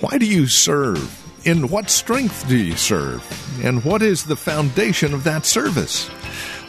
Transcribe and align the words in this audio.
Why 0.00 0.16
do 0.16 0.26
you 0.26 0.46
serve? 0.46 1.12
In 1.44 1.66
what 1.70 1.90
strength 1.90 2.46
do 2.46 2.56
you 2.56 2.76
serve? 2.76 3.20
And 3.64 3.84
what 3.84 4.00
is 4.00 4.24
the 4.24 4.36
foundation 4.36 5.12
of 5.12 5.24
that 5.24 5.44
service? 5.44 6.08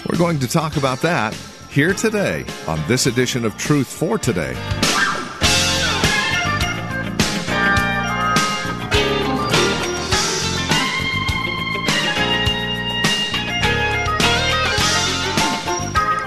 We're 0.09 0.17
going 0.17 0.39
to 0.39 0.47
talk 0.47 0.77
about 0.77 1.01
that 1.01 1.35
here 1.69 1.93
today 1.93 2.43
on 2.67 2.81
this 2.87 3.05
edition 3.05 3.45
of 3.45 3.55
Truth 3.55 3.85
for 3.85 4.17
Today. 4.17 4.55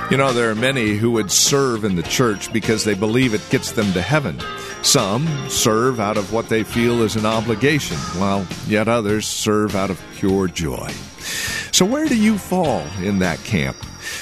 You 0.09 0.19
know, 0.19 0.33
there 0.33 0.51
are 0.51 0.55
many 0.55 0.95
who 0.95 1.11
would 1.13 1.33
serve 1.33 1.83
in 1.85 1.97
the 1.97 2.05
church 2.05 2.53
because 2.53 2.85
they 2.85 2.95
believe 2.95 3.35
it 3.35 3.43
gets 3.51 3.73
them 3.73 3.93
to 3.95 4.03
heaven. 4.03 4.39
Some 4.83 5.29
serve 5.49 6.01
out 6.01 6.17
of 6.17 6.33
what 6.33 6.49
they 6.49 6.65
feel 6.65 7.03
is 7.03 7.15
an 7.15 7.25
obligation, 7.25 7.97
while 8.19 8.47
yet 8.67 8.89
others 8.89 9.27
serve 9.27 9.77
out 9.77 9.91
of 9.91 10.03
pure 10.17 10.49
joy. 10.49 10.91
So, 11.71 11.87
where 11.87 12.07
do 12.07 12.17
you 12.17 12.37
fall 12.37 12.85
in 13.01 13.21
that 13.21 13.39
camp? 13.45 13.77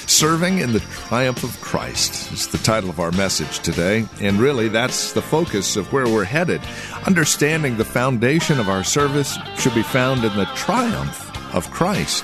Serving 0.05 0.59
in 0.59 0.73
the 0.73 0.79
Triumph 0.79 1.43
of 1.43 1.59
Christ 1.61 2.31
is 2.31 2.47
the 2.47 2.59
title 2.59 2.91
of 2.91 2.99
our 2.99 3.11
message 3.11 3.59
today, 3.59 4.05
and 4.21 4.39
really 4.39 4.67
that's 4.67 5.13
the 5.13 5.21
focus 5.21 5.75
of 5.75 5.91
where 5.91 6.07
we're 6.07 6.23
headed. 6.23 6.61
Understanding 7.07 7.77
the 7.77 7.85
foundation 7.85 8.59
of 8.59 8.69
our 8.69 8.83
service 8.83 9.37
should 9.57 9.73
be 9.73 9.83
found 9.83 10.23
in 10.23 10.35
the 10.35 10.45
triumph 10.55 11.27
of 11.55 11.71
Christ. 11.71 12.23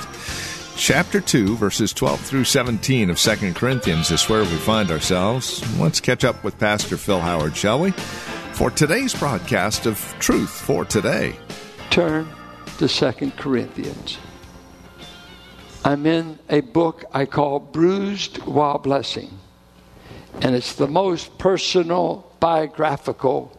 Chapter 0.77 1.21
2, 1.21 1.57
verses 1.57 1.91
12 1.91 2.21
through 2.21 2.43
17 2.43 3.09
of 3.09 3.17
2 3.17 3.53
Corinthians 3.53 4.11
is 4.11 4.29
where 4.29 4.43
we 4.43 4.57
find 4.57 4.91
ourselves. 4.91 5.59
Let's 5.79 5.99
catch 5.99 6.23
up 6.23 6.43
with 6.43 6.59
Pastor 6.59 6.97
Phil 6.97 7.19
Howard, 7.19 7.57
shall 7.57 7.79
we? 7.79 7.91
For 8.53 8.69
today's 8.69 9.15
broadcast 9.15 9.87
of 9.87 9.99
Truth 10.19 10.51
for 10.51 10.85
Today. 10.85 11.35
Turn 11.89 12.29
to 12.77 12.87
2 12.87 13.31
Corinthians. 13.31 14.19
I'm 15.83 16.05
in 16.05 16.37
a 16.47 16.61
book 16.61 17.05
I 17.11 17.25
call 17.25 17.59
Bruised 17.59 18.37
While 18.43 18.77
Blessing, 18.77 19.31
and 20.41 20.55
it's 20.55 20.75
the 20.75 20.87
most 20.87 21.39
personal 21.39 22.31
biographical 22.39 23.51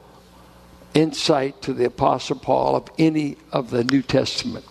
insight 0.94 1.62
to 1.62 1.74
the 1.74 1.86
Apostle 1.86 2.38
Paul 2.38 2.76
of 2.76 2.88
any 2.96 3.38
of 3.50 3.70
the 3.70 3.82
New 3.82 4.02
Testament. 4.02 4.64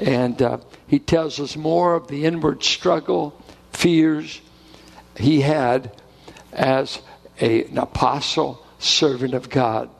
And 0.00 0.40
uh, 0.40 0.58
he 0.86 0.98
tells 0.98 1.38
us 1.38 1.56
more 1.56 1.94
of 1.94 2.08
the 2.08 2.24
inward 2.24 2.64
struggle, 2.64 3.38
fears 3.70 4.40
he 5.16 5.42
had 5.42 5.94
as 6.52 7.00
a, 7.40 7.64
an 7.64 7.78
apostle, 7.78 8.64
servant 8.78 9.34
of 9.34 9.50
God. 9.50 9.90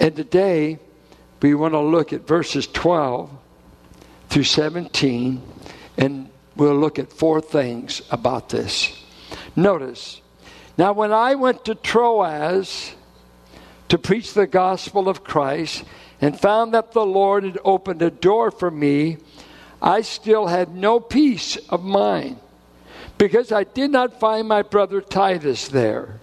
And 0.00 0.16
today, 0.16 0.78
we 1.42 1.54
want 1.54 1.74
to 1.74 1.80
look 1.80 2.14
at 2.14 2.26
verses 2.26 2.66
12 2.66 3.30
through 4.30 4.44
17, 4.44 5.42
and 5.98 6.30
we'll 6.56 6.78
look 6.78 6.98
at 6.98 7.12
four 7.12 7.42
things 7.42 8.00
about 8.10 8.48
this. 8.48 9.04
Notice, 9.54 10.22
now 10.78 10.92
when 10.92 11.12
I 11.12 11.34
went 11.34 11.66
to 11.66 11.74
Troas 11.74 12.94
to 13.88 13.98
preach 13.98 14.32
the 14.32 14.46
gospel 14.46 15.08
of 15.08 15.22
Christ 15.22 15.84
and 16.20 16.38
found 16.38 16.74
that 16.74 16.92
the 16.92 17.04
Lord 17.04 17.44
had 17.44 17.58
opened 17.64 18.02
a 18.02 18.10
door 18.10 18.50
for 18.50 18.70
me, 18.70 19.18
I 19.82 20.00
still 20.02 20.46
had 20.46 20.74
no 20.74 21.00
peace 21.00 21.56
of 21.68 21.82
mind 21.82 22.38
because 23.18 23.52
I 23.52 23.64
did 23.64 23.90
not 23.90 24.20
find 24.20 24.48
my 24.48 24.62
brother 24.62 25.00
Titus 25.00 25.68
there. 25.68 26.20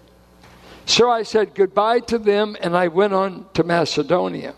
So 0.86 1.10
I 1.10 1.22
said 1.22 1.54
goodbye 1.54 2.00
to 2.00 2.18
them 2.18 2.56
and 2.60 2.76
I 2.76 2.88
went 2.88 3.14
on 3.14 3.46
to 3.54 3.64
Macedonia. 3.64 4.54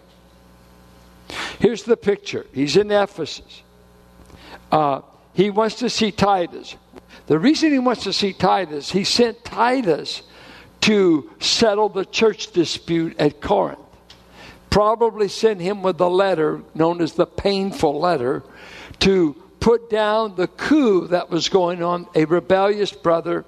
Here's 1.58 1.84
the 1.84 1.96
picture 1.96 2.46
he's 2.52 2.76
in 2.76 2.90
Ephesus. 2.90 3.62
Uh, 4.70 5.02
he 5.34 5.50
wants 5.50 5.76
to 5.76 5.90
see 5.90 6.10
Titus. 6.10 6.76
The 7.26 7.38
reason 7.38 7.72
he 7.72 7.78
wants 7.78 8.04
to 8.04 8.12
see 8.12 8.32
Titus, 8.32 8.90
he 8.90 9.04
sent 9.04 9.44
Titus 9.44 10.22
to 10.82 11.30
settle 11.40 11.88
the 11.88 12.04
church 12.04 12.52
dispute 12.52 13.18
at 13.18 13.40
Corinth. 13.40 13.80
Probably 14.76 15.28
sent 15.28 15.62
him 15.62 15.82
with 15.82 15.98
a 16.02 16.06
letter 16.06 16.60
known 16.74 17.00
as 17.00 17.14
the 17.14 17.24
painful 17.24 17.98
letter 17.98 18.42
to 18.98 19.32
put 19.58 19.88
down 19.88 20.36
the 20.36 20.48
coup 20.48 21.06
that 21.06 21.30
was 21.30 21.48
going 21.48 21.82
on, 21.82 22.06
a 22.14 22.26
rebellious 22.26 22.92
brother, 22.92 23.46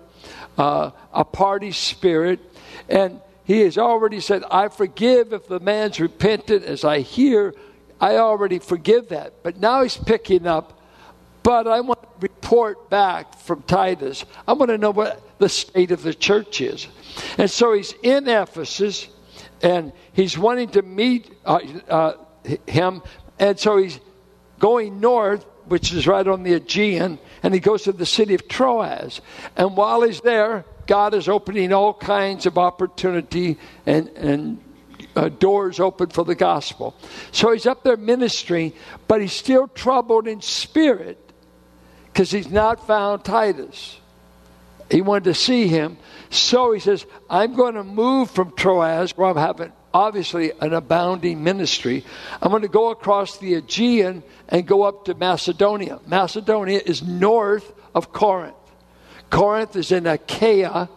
uh, 0.56 0.91
a 1.12 1.27
party 1.27 1.71
spirit. 1.71 2.41
And 2.89 3.21
he 3.44 3.61
has 3.61 3.77
already 3.77 4.21
said, 4.21 4.43
I 4.50 4.69
forgive 4.69 5.34
if 5.34 5.47
the 5.47 5.61
man's 5.61 6.00
repentant 6.00 6.65
as 6.65 6.83
I 6.83 7.00
hear. 7.00 7.55
I 8.00 8.16
already 8.16 8.59
forgive 8.59 9.10
that. 9.10 9.43
But 9.43 9.60
now 9.60 9.83
he's 9.83 9.99
picking 9.99 10.47
up, 10.47 10.81
but 11.43 11.66
I 11.66 11.81
want 11.81 12.00
to 12.00 12.09
report 12.21 12.89
back 12.89 13.39
from 13.39 13.60
Titus. 13.65 14.25
I 14.47 14.55
want 14.55 14.71
to 14.71 14.78
know 14.78 14.93
what 14.93 15.21
the 15.37 15.50
state 15.50 15.91
of 15.91 16.03
the 16.03 16.15
church 16.15 16.62
is. 16.62 16.89
And 17.37 17.50
so 17.50 17.75
he's 17.75 17.93
in 18.03 18.28
Ephesus 18.28 19.09
and 19.62 19.92
he's 20.12 20.38
wanting 20.38 20.70
to 20.70 20.82
meet 20.82 21.32
uh, 21.44 21.60
uh, 21.88 22.12
him. 22.66 23.02
And 23.38 23.58
so 23.58 23.76
he's 23.76 24.00
going 24.58 25.00
north, 25.00 25.44
which 25.66 25.92
is 25.92 26.06
right 26.06 26.26
on 26.26 26.42
the 26.42 26.54
Aegean, 26.54 27.19
and 27.42 27.54
he 27.54 27.60
goes 27.60 27.84
to 27.84 27.92
the 27.92 28.06
city 28.06 28.34
of 28.34 28.48
Troas. 28.48 29.20
And 29.56 29.76
while 29.76 30.02
he's 30.02 30.20
there, 30.20 30.64
God 30.86 31.14
is 31.14 31.28
opening 31.28 31.72
all 31.72 31.94
kinds 31.94 32.47
of 32.47 32.56
opportunity 32.58 33.58
and, 33.84 34.08
and 34.08 34.64
uh, 35.14 35.28
doors 35.28 35.80
open 35.80 36.08
for 36.08 36.24
the 36.24 36.34
gospel. 36.34 36.97
So 37.32 37.52
he's 37.52 37.66
up 37.66 37.84
there 37.84 37.97
ministering, 37.97 38.72
but 39.06 39.20
he's 39.20 39.32
still 39.32 39.68
troubled 39.68 40.26
in 40.26 40.41
spirit 40.41 41.18
because 42.06 42.30
he's 42.30 42.50
not 42.50 42.86
found 42.86 43.24
Titus. 43.24 44.00
He 44.91 45.03
wanted 45.03 45.25
to 45.25 45.34
see 45.34 45.69
him. 45.69 45.99
So 46.31 46.72
he 46.72 46.81
says, 46.81 47.06
I'm 47.28 47.54
going 47.54 47.75
to 47.75 47.84
move 47.84 48.31
from 48.31 48.53
Troas, 48.53 49.16
where 49.16 49.28
I'm 49.28 49.37
having 49.37 49.72
obviously 49.93 50.53
an 50.60 50.75
abounding 50.75 51.43
ministry. 51.43 52.04
I'm 52.41 52.50
going 52.50 52.62
to 52.62 52.69
go 52.69 52.91
across 52.91 53.38
the 53.38 53.54
Aegean 53.54 54.22
and 54.48 54.66
go 54.66 54.82
up 54.82 55.06
to 55.06 55.15
Macedonia. 55.15 56.00
Macedonia 56.06 56.81
is 56.84 57.03
north 57.03 57.72
of 57.94 58.12
Corinth. 58.12 58.54
Corinth 59.31 59.77
is 59.77 59.93
in 59.93 60.06
Achaia. 60.06 60.88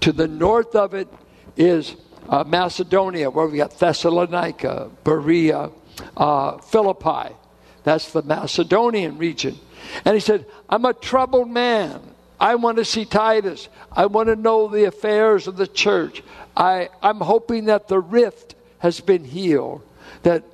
To 0.00 0.12
the 0.12 0.28
north 0.28 0.76
of 0.76 0.94
it 0.94 1.08
is 1.56 1.96
uh, 2.28 2.44
Macedonia, 2.44 3.30
where 3.30 3.46
we 3.46 3.58
got 3.58 3.78
Thessalonica, 3.78 4.90
Berea, 5.02 5.70
uh, 6.16 6.58
Philippi. 6.58 7.34
That's 7.82 8.12
the 8.12 8.22
Macedonian 8.22 9.18
region. 9.18 9.58
And 10.04 10.14
he 10.14 10.20
said, 10.20 10.46
I'm 10.68 10.84
a 10.84 10.92
troubled 10.92 11.50
man. 11.50 12.00
I 12.40 12.54
want 12.54 12.78
to 12.78 12.84
see 12.84 13.04
Titus. 13.04 13.68
I 13.90 14.06
want 14.06 14.28
to 14.28 14.36
know 14.36 14.68
the 14.68 14.84
affairs 14.84 15.46
of 15.46 15.56
the 15.56 15.66
church. 15.66 16.22
I, 16.56 16.88
I'm 17.02 17.20
hoping 17.20 17.66
that 17.66 17.88
the 17.88 17.98
rift 17.98 18.54
has 18.78 19.00
been 19.00 19.24
healed, 19.24 19.82
that 20.22 20.44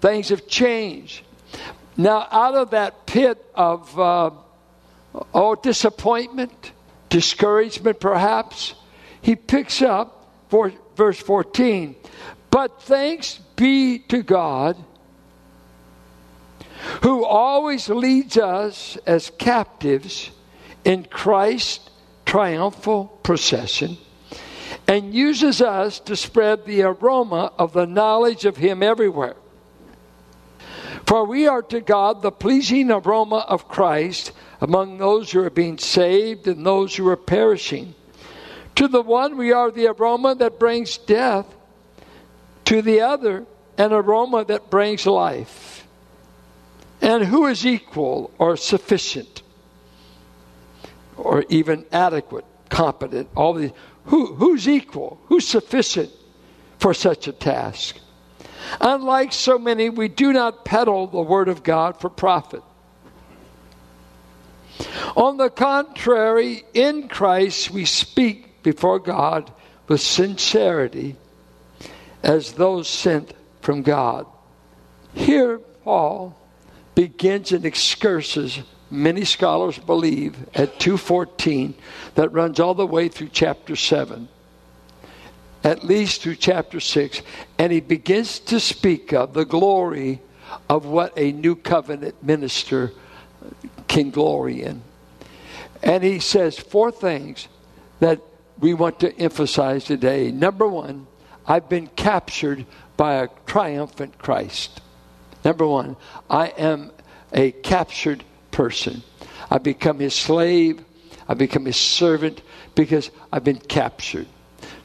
things 0.00 0.28
have 0.28 0.46
changed. 0.46 1.22
Now, 1.96 2.28
out 2.30 2.54
of 2.54 2.70
that 2.70 3.06
pit 3.06 3.44
of, 3.54 3.98
uh, 3.98 4.30
oh, 5.34 5.54
disappointment, 5.56 6.72
discouragement 7.08 7.98
perhaps, 7.98 8.74
he 9.22 9.34
picks 9.34 9.82
up 9.82 10.30
for, 10.48 10.72
verse 10.94 11.18
14. 11.18 11.96
But 12.50 12.82
thanks 12.82 13.40
be 13.56 13.98
to 13.98 14.22
God 14.22 14.76
who 17.02 17.24
always 17.24 17.88
leads 17.88 18.36
us 18.36 18.96
as 19.06 19.30
captives 19.38 20.30
in 20.86 21.04
Christ's 21.04 21.90
triumphal 22.24 23.06
procession 23.24 23.98
and 24.86 25.12
uses 25.12 25.60
us 25.60 25.98
to 25.98 26.14
spread 26.14 26.64
the 26.64 26.82
aroma 26.82 27.52
of 27.58 27.72
the 27.72 27.86
knowledge 27.86 28.44
of 28.44 28.56
Him 28.56 28.84
everywhere. 28.84 29.34
For 31.04 31.24
we 31.24 31.48
are 31.48 31.62
to 31.62 31.80
God 31.80 32.22
the 32.22 32.30
pleasing 32.30 32.92
aroma 32.92 33.44
of 33.48 33.66
Christ 33.66 34.30
among 34.60 34.98
those 34.98 35.32
who 35.32 35.42
are 35.42 35.50
being 35.50 35.76
saved 35.76 36.46
and 36.46 36.64
those 36.64 36.94
who 36.94 37.08
are 37.08 37.16
perishing. 37.16 37.96
To 38.76 38.86
the 38.86 39.02
one, 39.02 39.36
we 39.36 39.52
are 39.52 39.72
the 39.72 39.88
aroma 39.88 40.36
that 40.36 40.60
brings 40.60 40.98
death, 40.98 41.46
to 42.66 42.80
the 42.80 43.00
other, 43.00 43.44
an 43.76 43.92
aroma 43.92 44.44
that 44.44 44.70
brings 44.70 45.04
life. 45.04 45.84
And 47.00 47.24
who 47.24 47.46
is 47.46 47.66
equal 47.66 48.30
or 48.38 48.56
sufficient 48.56 49.42
or 51.16 51.44
even 51.48 51.84
adequate, 51.92 52.44
competent? 52.68 53.28
All 53.34 53.54
these 53.54 53.72
who, 54.06 54.34
who's 54.34 54.68
equal? 54.68 55.20
Who's 55.26 55.46
sufficient 55.46 56.10
for 56.78 56.94
such 56.94 57.26
a 57.26 57.32
task? 57.32 57.98
Unlike 58.80 59.32
so 59.32 59.58
many, 59.58 59.90
we 59.90 60.08
do 60.08 60.32
not 60.32 60.64
peddle 60.64 61.06
the 61.06 61.20
Word 61.20 61.48
of 61.48 61.62
God 61.62 62.00
for 62.00 62.08
profit. 62.08 62.62
On 65.16 65.36
the 65.36 65.50
contrary, 65.50 66.64
in 66.74 67.08
Christ 67.08 67.70
we 67.70 67.84
speak 67.84 68.62
before 68.62 68.98
God 68.98 69.50
with 69.88 70.00
sincerity 70.00 71.16
as 72.22 72.52
those 72.52 72.88
sent 72.88 73.32
from 73.60 73.82
God. 73.82 74.26
Here, 75.14 75.58
Paul 75.84 76.36
begins 76.94 77.52
and 77.52 77.64
excursus, 77.64 78.60
many 78.90 79.24
scholars 79.24 79.78
believe, 79.78 80.36
at 80.54 80.78
214 80.78 81.74
that 82.14 82.32
runs 82.32 82.60
all 82.60 82.74
the 82.74 82.86
way 82.86 83.08
through 83.08 83.30
chapter 83.32 83.76
7, 83.76 84.28
at 85.64 85.84
least 85.84 86.22
through 86.22 86.36
chapter 86.36 86.80
6, 86.80 87.22
and 87.58 87.72
he 87.72 87.80
begins 87.80 88.38
to 88.38 88.60
speak 88.60 89.12
of 89.12 89.34
the 89.34 89.44
glory 89.44 90.20
of 90.68 90.86
what 90.86 91.12
a 91.16 91.32
new 91.32 91.56
covenant 91.56 92.22
minister 92.22 92.92
can 93.88 94.10
glory 94.10 94.62
in. 94.62 94.82
And 95.82 96.02
he 96.02 96.18
says 96.20 96.58
four 96.58 96.90
things 96.90 97.48
that 98.00 98.20
we 98.58 98.74
want 98.74 99.00
to 99.00 99.14
emphasize 99.18 99.84
today. 99.84 100.30
Number 100.30 100.66
one, 100.66 101.06
I've 101.46 101.68
been 101.68 101.88
captured 101.88 102.66
by 102.96 103.14
a 103.14 103.28
triumphant 103.46 104.18
Christ. 104.18 104.80
Number 105.44 105.66
one, 105.66 105.96
I 106.28 106.48
am 106.48 106.90
a 107.32 107.52
captured 107.52 108.24
person. 108.56 109.02
I 109.50 109.58
become 109.58 109.98
his 109.98 110.14
slave, 110.14 110.82
I 111.28 111.34
become 111.34 111.66
his 111.66 111.76
servant 111.76 112.40
because 112.74 113.10
I've 113.30 113.44
been 113.44 113.58
captured. 113.58 114.26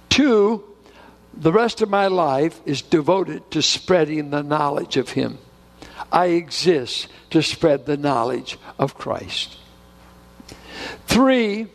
Two, 0.10 0.66
the 1.34 1.54
rest 1.54 1.82
of 1.82 1.90
my 1.90 2.08
life 2.08 2.60
is 2.66 2.82
devoted 2.82 3.50
to 3.52 3.62
spreading 3.62 4.30
the 4.30 4.44
knowledge 4.44 4.98
of 4.98 5.12
him. 5.12 5.38
I 6.12 6.26
exist 6.28 7.08
to 7.30 7.42
spread 7.42 7.86
the 7.86 7.96
knowledge 7.96 8.58
of 8.78 8.98
Christ. 8.98 9.58
Three, 11.08 11.68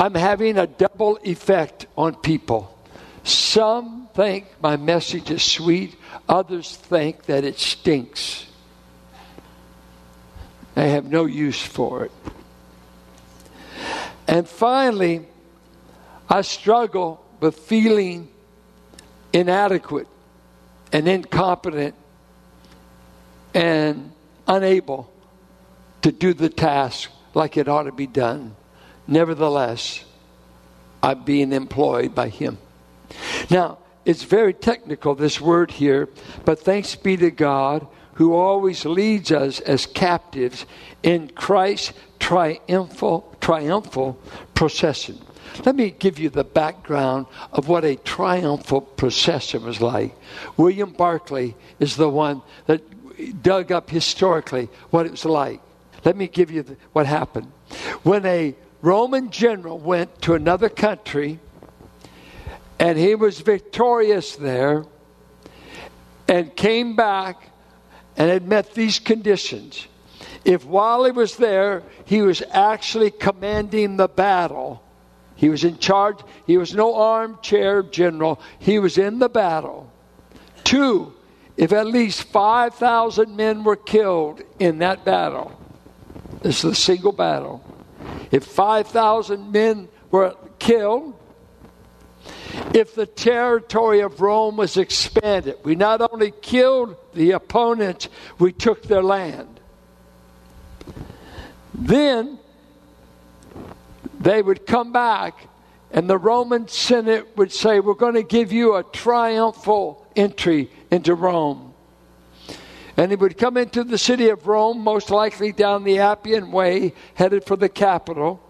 I'm 0.00 0.14
having 0.14 0.58
a 0.58 0.66
double 0.66 1.16
effect 1.22 1.86
on 1.96 2.16
people. 2.16 2.76
Some 3.22 4.08
think 4.14 4.46
my 4.60 4.76
message 4.76 5.30
is 5.30 5.44
sweet, 5.44 5.94
others 6.28 6.74
think 6.74 7.26
that 7.26 7.44
it 7.44 7.60
stinks. 7.60 8.46
They 10.74 10.90
have 10.90 11.04
no 11.04 11.26
use 11.26 11.62
for 11.62 12.04
it. 12.04 12.12
And 14.26 14.48
finally, 14.48 15.26
I 16.28 16.42
struggle 16.42 17.24
with 17.40 17.56
feeling 17.56 18.28
inadequate 19.32 20.06
and 20.92 21.08
incompetent 21.08 21.94
and 23.54 24.12
unable 24.46 25.10
to 26.02 26.12
do 26.12 26.34
the 26.34 26.48
task 26.48 27.10
like 27.34 27.56
it 27.56 27.68
ought 27.68 27.84
to 27.84 27.92
be 27.92 28.06
done. 28.06 28.56
Nevertheless, 29.06 30.04
I'm 31.02 31.24
being 31.24 31.52
employed 31.52 32.14
by 32.14 32.28
Him. 32.28 32.58
Now, 33.50 33.78
it's 34.04 34.24
very 34.24 34.52
technical, 34.52 35.14
this 35.14 35.40
word 35.40 35.70
here, 35.70 36.08
but 36.44 36.58
thanks 36.60 36.96
be 36.96 37.16
to 37.18 37.30
God 37.30 37.86
who 38.14 38.34
always 38.34 38.84
leads 38.84 39.32
us 39.32 39.60
as 39.60 39.86
captives 39.86 40.66
in 41.02 41.28
Christ's 41.28 41.92
triumphal, 42.18 43.36
triumphal 43.40 44.18
procession. 44.54 45.18
Let 45.64 45.76
me 45.76 45.90
give 45.90 46.18
you 46.18 46.30
the 46.30 46.44
background 46.44 47.26
of 47.52 47.68
what 47.68 47.84
a 47.84 47.96
triumphal 47.96 48.80
procession 48.80 49.64
was 49.64 49.80
like. 49.80 50.14
William 50.56 50.92
Barclay 50.92 51.54
is 51.78 51.96
the 51.96 52.08
one 52.08 52.42
that 52.66 53.42
dug 53.42 53.70
up 53.70 53.90
historically 53.90 54.68
what 54.90 55.06
it 55.06 55.12
was 55.12 55.24
like. 55.24 55.60
Let 56.04 56.16
me 56.16 56.26
give 56.26 56.50
you 56.50 56.62
the, 56.62 56.76
what 56.92 57.06
happened. 57.06 57.52
When 58.02 58.24
a 58.26 58.54
Roman 58.80 59.30
general 59.30 59.78
went 59.78 60.22
to 60.22 60.34
another 60.34 60.68
country 60.68 61.38
and 62.78 62.98
he 62.98 63.14
was 63.14 63.40
victorious 63.40 64.34
there 64.36 64.84
and 66.26 66.54
came 66.56 66.96
back 66.96 67.51
and 68.16 68.30
had 68.30 68.46
met 68.46 68.74
these 68.74 68.98
conditions. 68.98 69.86
If 70.44 70.64
while 70.64 71.04
he 71.04 71.12
was 71.12 71.36
there, 71.36 71.82
he 72.04 72.22
was 72.22 72.42
actually 72.50 73.10
commanding 73.10 73.96
the 73.96 74.08
battle, 74.08 74.82
he 75.36 75.48
was 75.48 75.64
in 75.64 75.78
charge, 75.78 76.18
he 76.46 76.56
was 76.56 76.74
no 76.74 76.94
armchair 76.94 77.82
general, 77.82 78.40
he 78.58 78.78
was 78.78 78.98
in 78.98 79.18
the 79.18 79.28
battle. 79.28 79.90
Two, 80.64 81.12
if 81.56 81.72
at 81.72 81.86
least 81.86 82.24
5,000 82.24 83.36
men 83.36 83.64
were 83.64 83.76
killed 83.76 84.42
in 84.58 84.78
that 84.78 85.04
battle, 85.04 85.52
this 86.42 86.64
is 86.64 86.72
a 86.72 86.74
single 86.74 87.12
battle. 87.12 87.62
If 88.30 88.44
5,000 88.44 89.52
men 89.52 89.88
were 90.10 90.34
killed, 90.58 91.14
if 92.74 92.94
the 92.94 93.06
territory 93.06 94.00
of 94.00 94.20
Rome 94.20 94.56
was 94.56 94.76
expanded, 94.76 95.56
we 95.64 95.74
not 95.74 96.00
only 96.12 96.30
killed 96.30 96.96
the 97.14 97.32
opponents, 97.32 98.08
we 98.38 98.52
took 98.52 98.82
their 98.82 99.02
land. 99.02 99.60
Then 101.74 102.38
they 104.20 104.42
would 104.42 104.66
come 104.66 104.92
back, 104.92 105.48
and 105.90 106.08
the 106.08 106.18
Roman 106.18 106.68
Senate 106.68 107.36
would 107.36 107.52
say, 107.52 107.80
We're 107.80 107.94
going 107.94 108.14
to 108.14 108.22
give 108.22 108.52
you 108.52 108.76
a 108.76 108.82
triumphal 108.82 110.06
entry 110.14 110.70
into 110.90 111.14
Rome. 111.14 111.74
And 112.96 113.10
he 113.10 113.16
would 113.16 113.38
come 113.38 113.56
into 113.56 113.84
the 113.84 113.96
city 113.96 114.28
of 114.28 114.46
Rome, 114.46 114.80
most 114.80 115.10
likely 115.10 115.52
down 115.52 115.84
the 115.84 116.00
Appian 116.00 116.52
Way, 116.52 116.92
headed 117.14 117.44
for 117.44 117.56
the 117.56 117.70
capital. 117.70 118.42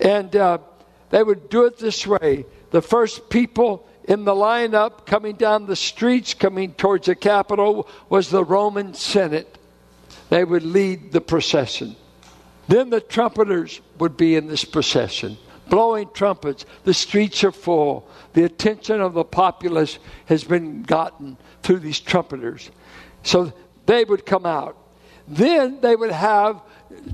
And 0.00 0.34
uh, 0.34 0.58
they 1.10 1.22
would 1.22 1.50
do 1.50 1.66
it 1.66 1.78
this 1.78 2.06
way 2.06 2.46
the 2.72 2.82
first 2.82 3.30
people 3.30 3.86
in 4.04 4.24
the 4.24 4.34
lineup 4.34 5.06
coming 5.06 5.36
down 5.36 5.66
the 5.66 5.76
streets, 5.76 6.34
coming 6.34 6.72
towards 6.72 7.06
the 7.06 7.14
Capitol, 7.14 7.88
was 8.08 8.30
the 8.30 8.44
Roman 8.44 8.94
Senate. 8.94 9.58
They 10.30 10.42
would 10.42 10.64
lead 10.64 11.12
the 11.12 11.20
procession. 11.20 11.94
Then 12.66 12.90
the 12.90 13.00
trumpeters 13.00 13.80
would 13.98 14.16
be 14.16 14.34
in 14.34 14.48
this 14.48 14.64
procession, 14.64 15.36
blowing 15.68 16.08
trumpets. 16.14 16.64
The 16.84 16.94
streets 16.94 17.44
are 17.44 17.52
full. 17.52 18.08
The 18.32 18.44
attention 18.44 19.00
of 19.00 19.12
the 19.12 19.24
populace 19.24 19.98
has 20.26 20.42
been 20.42 20.82
gotten 20.82 21.36
through 21.62 21.80
these 21.80 22.00
trumpeters. 22.00 22.70
So 23.22 23.52
they 23.86 24.04
would 24.04 24.24
come 24.24 24.46
out. 24.46 24.76
Then 25.28 25.80
they 25.80 25.94
would 25.94 26.10
have 26.10 26.60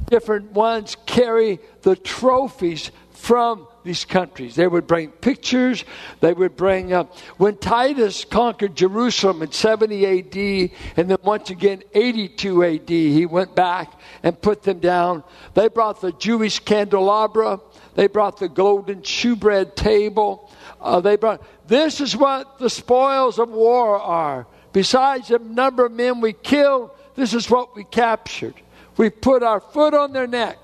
different 0.08 0.52
ones 0.52 0.96
carry 1.06 1.58
the 1.82 1.96
trophies 1.96 2.90
from 3.11 3.66
these 3.88 4.05
countries. 4.05 4.55
They 4.55 4.69
would 4.69 4.87
bring 4.87 5.11
pictures. 5.11 5.85
They 6.20 6.32
would 6.32 6.56
bring, 6.56 6.93
uh, 6.93 7.05
when 7.38 7.56
Titus 7.56 8.25
conquered 8.25 8.76
Jerusalem 8.76 9.43
in 9.43 9.50
70 9.50 10.06
AD, 10.06 10.70
and 10.97 11.11
then 11.11 11.16
once 11.23 11.49
again 11.49 11.83
82 11.95 12.64
AD, 12.64 12.88
he 12.88 13.26
went 13.26 13.54
back 13.54 13.99
and 14.23 14.40
put 14.40 14.62
them 14.62 14.78
down. 14.78 15.25
They 15.54 15.68
brought 15.68 16.02
the 16.02 16.12
Jewish 16.12 16.61
candelabra. 16.61 17.61
They 17.95 18.07
brought 18.07 18.38
the 18.38 18.49
golden 18.49 19.02
shewbread 19.02 19.75
table. 19.75 20.50
Uh, 20.80 21.00
they 21.00 21.16
brought, 21.16 21.42
this 21.66 22.00
is 22.00 22.14
what 22.14 22.59
the 22.59 22.71
spoils 22.71 23.38
of 23.38 23.49
war 23.49 23.99
are. 23.99 24.47
Besides 24.73 25.28
the 25.28 25.38
number 25.38 25.87
of 25.87 25.92
men 25.92 26.21
we 26.21 26.35
killed, 26.35 26.90
this 27.14 27.33
is 27.33 27.50
what 27.50 27.75
we 27.75 27.85
captured. 27.85 28.54
We 28.99 29.09
put 29.09 29.42
our 29.42 29.61
foot 29.61 29.95
on 29.95 30.12
their 30.12 30.26
neck. 30.26 30.59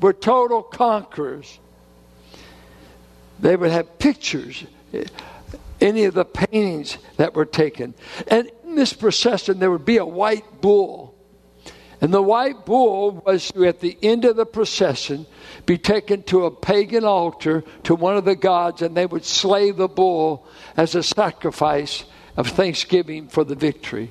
We're 0.00 0.14
total 0.14 0.62
conquerors. 0.62 1.60
They 3.40 3.56
would 3.56 3.70
have 3.70 3.98
pictures, 3.98 4.64
eh, 4.92 5.04
any 5.80 6.04
of 6.04 6.14
the 6.14 6.24
paintings 6.24 6.98
that 7.16 7.34
were 7.34 7.46
taken. 7.46 7.94
And 8.26 8.50
in 8.64 8.74
this 8.74 8.92
procession, 8.92 9.58
there 9.58 9.70
would 9.70 9.84
be 9.84 9.98
a 9.98 10.04
white 10.04 10.60
bull. 10.60 11.14
And 12.00 12.14
the 12.14 12.22
white 12.22 12.64
bull 12.64 13.22
was 13.26 13.50
to, 13.52 13.64
at 13.64 13.80
the 13.80 13.96
end 14.02 14.24
of 14.24 14.36
the 14.36 14.46
procession, 14.46 15.26
be 15.66 15.78
taken 15.78 16.22
to 16.24 16.44
a 16.44 16.50
pagan 16.50 17.04
altar 17.04 17.64
to 17.84 17.94
one 17.94 18.16
of 18.16 18.24
the 18.24 18.36
gods, 18.36 18.82
and 18.82 18.96
they 18.96 19.06
would 19.06 19.24
slay 19.24 19.72
the 19.72 19.88
bull 19.88 20.46
as 20.76 20.94
a 20.94 21.02
sacrifice 21.02 22.04
of 22.36 22.48
thanksgiving 22.48 23.28
for 23.28 23.42
the 23.42 23.56
victory. 23.56 24.10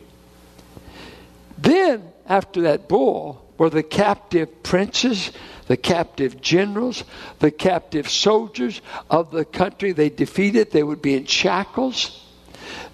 Then, 1.58 2.04
after 2.28 2.62
that 2.62 2.90
bull, 2.90 3.42
were 3.58 3.70
the 3.70 3.84
captive 3.84 4.64
princes, 4.64 5.32
the 5.68 5.78
captive 5.78 6.42
generals, 6.42 7.04
the 7.40 7.52
captive 7.52 8.10
soldiers 8.10 8.82
of 9.10 9.32
the 9.32 9.46
country 9.46 9.92
they 9.92 10.10
defeated. 10.10 10.72
They 10.72 10.84
would 10.84 11.02
be 11.02 11.16
in 11.16 11.26
shackles, 11.26 12.26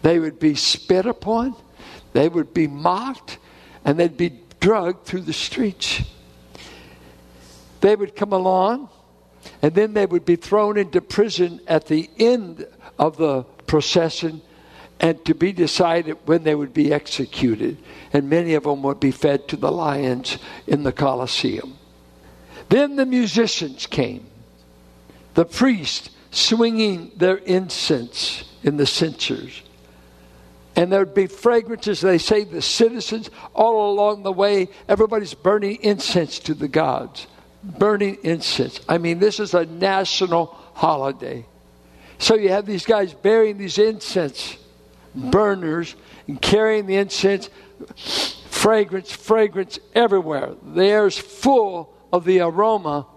they 0.01 0.19
would 0.19 0.39
be 0.39 0.55
spit 0.55 1.05
upon, 1.05 1.55
they 2.13 2.27
would 2.27 2.53
be 2.53 2.67
mocked, 2.67 3.37
and 3.85 3.99
they'd 3.99 4.17
be 4.17 4.39
dragged 4.59 5.05
through 5.05 5.21
the 5.21 5.33
streets. 5.33 6.01
They 7.81 7.95
would 7.95 8.15
come 8.15 8.33
along, 8.33 8.89
and 9.61 9.75
then 9.75 9.93
they 9.93 10.05
would 10.05 10.25
be 10.25 10.37
thrown 10.37 10.77
into 10.77 11.01
prison 11.01 11.59
at 11.67 11.87
the 11.87 12.09
end 12.17 12.65
of 12.97 13.17
the 13.17 13.43
procession 13.67 14.41
and 14.99 15.23
to 15.25 15.35
be 15.35 15.51
decided 15.51 16.15
when 16.25 16.43
they 16.43 16.55
would 16.55 16.73
be 16.73 16.93
executed. 16.93 17.77
And 18.13 18.29
many 18.29 18.53
of 18.53 18.63
them 18.63 18.83
would 18.83 19.01
be 19.01 19.11
fed 19.11 19.49
to 19.49 19.57
the 19.57 19.71
lions 19.71 20.37
in 20.65 20.83
the 20.83 20.93
Colosseum. 20.93 21.77
Then 22.73 22.95
the 22.95 23.05
musicians 23.05 23.85
came, 23.85 24.25
the 25.35 25.45
priests 25.45 26.09
swinging 26.31 27.11
their 27.15 27.35
incense 27.35 28.45
in 28.63 28.77
the 28.77 28.87
censers. 28.87 29.61
And 30.75 30.91
there'd 30.91 31.13
be 31.13 31.27
fragrances, 31.27 32.01
they 32.01 32.17
say, 32.17 32.45
the 32.45 32.63
citizens 32.63 33.29
all 33.53 33.93
along 33.93 34.23
the 34.23 34.31
way, 34.31 34.69
everybody's 34.89 35.35
burning 35.35 35.77
incense 35.83 36.39
to 36.39 36.55
the 36.55 36.67
gods. 36.67 37.27
Burning 37.63 38.17
incense. 38.23 38.79
I 38.89 38.97
mean, 38.97 39.19
this 39.19 39.39
is 39.39 39.53
a 39.53 39.67
national 39.67 40.47
holiday. 40.73 41.45
So 42.17 42.33
you 42.33 42.49
have 42.49 42.65
these 42.65 42.87
guys 42.87 43.13
bearing 43.13 43.59
these 43.59 43.77
incense 43.77 44.57
burners 45.13 45.95
and 46.27 46.41
carrying 46.41 46.87
the 46.87 46.95
incense, 46.95 47.51
fragrance, 48.49 49.11
fragrance 49.11 49.77
everywhere. 49.93 50.55
The 50.73 51.11
full 51.11 51.92
of 52.13 52.25
the 52.25 52.39
aroma 52.39 53.07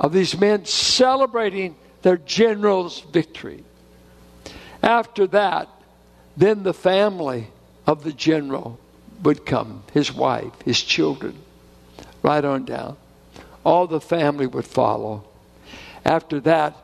of 0.00 0.12
these 0.12 0.38
men 0.38 0.64
celebrating 0.64 1.76
their 2.02 2.16
general's 2.16 3.00
victory. 3.00 3.62
After 4.82 5.28
that, 5.28 5.68
then 6.36 6.64
the 6.64 6.74
family 6.74 7.46
of 7.86 8.02
the 8.02 8.12
general 8.12 8.78
would 9.22 9.46
come 9.46 9.84
his 9.92 10.12
wife, 10.12 10.52
his 10.64 10.82
children, 10.82 11.36
right 12.22 12.44
on 12.44 12.64
down. 12.64 12.96
All 13.64 13.86
the 13.86 14.00
family 14.00 14.48
would 14.48 14.66
follow. 14.66 15.24
After 16.04 16.40
that, 16.40 16.76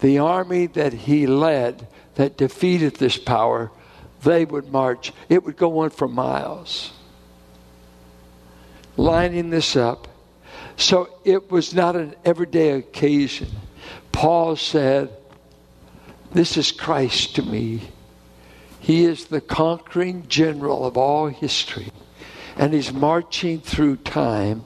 the 0.00 0.18
army 0.18 0.66
that 0.66 0.92
he 0.92 1.28
led 1.28 1.86
that 2.16 2.36
defeated 2.36 2.96
this 2.96 3.16
power, 3.16 3.70
they 4.22 4.44
would 4.44 4.72
march. 4.72 5.12
It 5.28 5.44
would 5.44 5.56
go 5.56 5.78
on 5.78 5.90
for 5.90 6.08
miles, 6.08 6.92
lining 8.96 9.50
this 9.50 9.76
up. 9.76 10.08
So 10.76 11.08
it 11.24 11.50
was 11.50 11.74
not 11.74 11.96
an 11.96 12.14
everyday 12.24 12.70
occasion. 12.72 13.48
Paul 14.12 14.56
said, 14.56 15.10
This 16.32 16.56
is 16.56 16.72
Christ 16.72 17.36
to 17.36 17.42
me. 17.42 17.80
He 18.80 19.04
is 19.04 19.26
the 19.26 19.40
conquering 19.40 20.28
general 20.28 20.86
of 20.86 20.96
all 20.96 21.26
history. 21.28 21.90
And 22.56 22.72
he's 22.72 22.92
marching 22.92 23.60
through 23.60 23.96
time. 23.96 24.64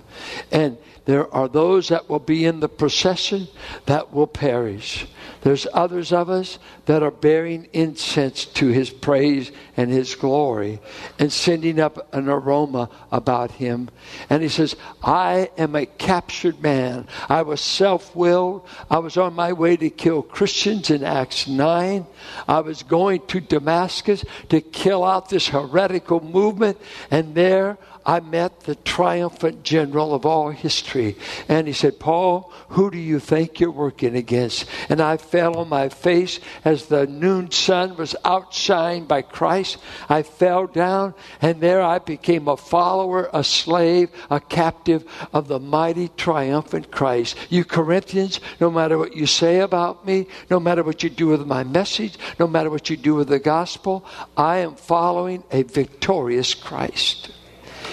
And 0.52 0.78
there 1.10 1.34
are 1.34 1.48
those 1.48 1.88
that 1.88 2.08
will 2.08 2.20
be 2.20 2.44
in 2.44 2.60
the 2.60 2.68
procession 2.68 3.48
that 3.86 4.12
will 4.12 4.28
perish. 4.28 5.08
There's 5.40 5.66
others 5.72 6.12
of 6.12 6.30
us 6.30 6.60
that 6.86 7.02
are 7.02 7.10
bearing 7.10 7.66
incense 7.72 8.44
to 8.44 8.68
his 8.68 8.90
praise 8.90 9.50
and 9.76 9.90
his 9.90 10.14
glory 10.14 10.78
and 11.18 11.32
sending 11.32 11.80
up 11.80 12.14
an 12.14 12.28
aroma 12.28 12.90
about 13.10 13.50
him. 13.50 13.88
And 14.28 14.40
he 14.40 14.48
says, 14.48 14.76
I 15.02 15.50
am 15.58 15.74
a 15.74 15.86
captured 15.86 16.62
man. 16.62 17.08
I 17.28 17.42
was 17.42 17.60
self 17.60 18.14
willed. 18.14 18.64
I 18.88 18.98
was 18.98 19.16
on 19.16 19.34
my 19.34 19.52
way 19.52 19.76
to 19.78 19.90
kill 19.90 20.22
Christians 20.22 20.90
in 20.90 21.02
Acts 21.02 21.48
9. 21.48 22.06
I 22.46 22.60
was 22.60 22.84
going 22.84 23.26
to 23.26 23.40
Damascus 23.40 24.24
to 24.50 24.60
kill 24.60 25.02
out 25.02 25.28
this 25.28 25.48
heretical 25.48 26.20
movement. 26.20 26.78
And 27.10 27.34
there 27.34 27.78
I 28.04 28.20
met 28.20 28.60
the 28.60 28.74
triumphant 28.76 29.62
general 29.62 30.14
of 30.14 30.24
all 30.24 30.50
history. 30.50 31.16
And 31.48 31.66
he 31.66 31.72
said, 31.72 32.00
Paul, 32.00 32.52
who 32.70 32.90
do 32.90 32.98
you 32.98 33.18
think 33.18 33.60
you're 33.60 33.70
working 33.70 34.16
against? 34.16 34.66
And 34.88 35.00
I 35.00 35.16
fell 35.16 35.58
on 35.58 35.68
my 35.68 35.88
face 35.88 36.40
as 36.64 36.86
the 36.86 37.06
noon 37.06 37.50
sun 37.50 37.96
was 37.96 38.16
outshined 38.24 39.08
by 39.08 39.22
Christ. 39.22 39.78
I 40.08 40.22
fell 40.22 40.66
down, 40.66 41.14
and 41.42 41.60
there 41.60 41.82
I 41.82 41.98
became 41.98 42.48
a 42.48 42.56
follower, 42.56 43.28
a 43.32 43.44
slave, 43.44 44.10
a 44.30 44.40
captive 44.40 45.04
of 45.32 45.48
the 45.48 45.60
mighty 45.60 46.08
triumphant 46.08 46.90
Christ. 46.90 47.36
You 47.50 47.64
Corinthians, 47.64 48.40
no 48.60 48.70
matter 48.70 48.96
what 48.96 49.16
you 49.16 49.26
say 49.26 49.60
about 49.60 50.06
me, 50.06 50.26
no 50.50 50.58
matter 50.58 50.82
what 50.82 51.02
you 51.02 51.10
do 51.10 51.26
with 51.26 51.46
my 51.46 51.64
message, 51.64 52.18
no 52.38 52.46
matter 52.46 52.70
what 52.70 52.88
you 52.88 52.96
do 52.96 53.14
with 53.14 53.28
the 53.28 53.38
gospel, 53.38 54.04
I 54.36 54.58
am 54.58 54.74
following 54.74 55.44
a 55.50 55.62
victorious 55.62 56.54
Christ 56.54 57.30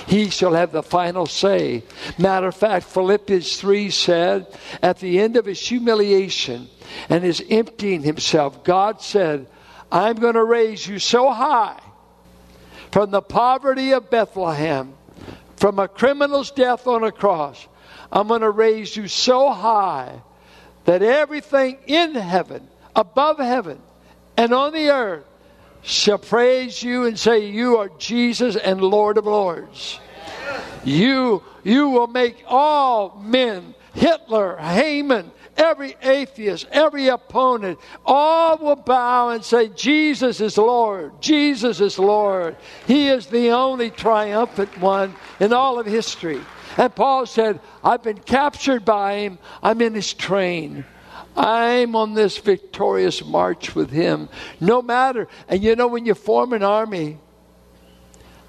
he 0.07 0.29
shall 0.29 0.53
have 0.53 0.71
the 0.71 0.81
final 0.81 1.25
say. 1.25 1.83
Matter 2.17 2.47
of 2.47 2.55
fact, 2.55 2.85
Philippians 2.87 3.57
3 3.57 3.89
said, 3.91 4.47
at 4.81 4.99
the 4.99 5.19
end 5.19 5.35
of 5.35 5.45
his 5.45 5.59
humiliation 5.59 6.69
and 7.09 7.23
his 7.23 7.43
emptying 7.49 8.01
himself, 8.01 8.63
God 8.63 9.01
said, 9.01 9.47
I'm 9.91 10.15
going 10.15 10.35
to 10.35 10.43
raise 10.43 10.87
you 10.87 10.97
so 10.97 11.31
high 11.31 11.79
from 12.91 13.11
the 13.11 13.21
poverty 13.21 13.91
of 13.91 14.09
Bethlehem, 14.09 14.93
from 15.57 15.77
a 15.77 15.89
criminal's 15.89 16.51
death 16.51 16.87
on 16.87 17.03
a 17.03 17.11
cross. 17.11 17.67
I'm 18.09 18.29
going 18.29 18.41
to 18.41 18.49
raise 18.49 18.95
you 18.95 19.09
so 19.09 19.51
high 19.51 20.21
that 20.85 21.01
everything 21.01 21.79
in 21.85 22.15
heaven, 22.15 22.65
above 22.95 23.39
heaven, 23.39 23.81
and 24.37 24.53
on 24.53 24.71
the 24.71 24.89
earth 24.89 25.25
shall 25.81 26.17
praise 26.17 26.81
you 26.81 27.05
and 27.05 27.17
say, 27.17 27.49
You 27.49 27.77
are 27.77 27.89
Jesus 27.97 28.55
and 28.55 28.81
Lord 28.81 29.17
of 29.17 29.25
Lords. 29.25 29.99
You, 30.83 31.43
you 31.63 31.89
will 31.89 32.07
make 32.07 32.43
all 32.47 33.19
men, 33.21 33.75
Hitler, 33.93 34.57
Haman, 34.57 35.31
every 35.57 35.95
atheist, 36.01 36.67
every 36.71 37.07
opponent, 37.07 37.79
all 38.05 38.57
will 38.57 38.75
bow 38.75 39.29
and 39.29 39.43
say, 39.43 39.69
Jesus 39.69 40.39
is 40.39 40.57
Lord. 40.57 41.21
Jesus 41.21 41.81
is 41.81 41.99
Lord. 41.99 42.55
He 42.85 43.09
is 43.09 43.27
the 43.27 43.51
only 43.51 43.89
triumphant 43.89 44.77
one 44.79 45.15
in 45.39 45.51
all 45.51 45.79
of 45.79 45.85
history. 45.85 46.39
And 46.77 46.93
Paul 46.93 47.25
said, 47.25 47.59
I've 47.83 48.03
been 48.03 48.19
captured 48.19 48.85
by 48.85 49.17
him. 49.17 49.39
I'm 49.63 49.81
in 49.81 49.95
his 49.95 50.13
train. 50.13 50.85
I'm 51.37 51.95
on 51.95 52.15
this 52.15 52.37
victorious 52.39 53.23
march 53.23 53.75
with 53.75 53.91
him. 53.91 54.27
No 54.59 54.81
matter. 54.81 55.27
And 55.47 55.63
you 55.63 55.75
know, 55.75 55.87
when 55.87 56.05
you 56.05 56.15
form 56.15 56.51
an 56.53 56.63
army, 56.63 57.19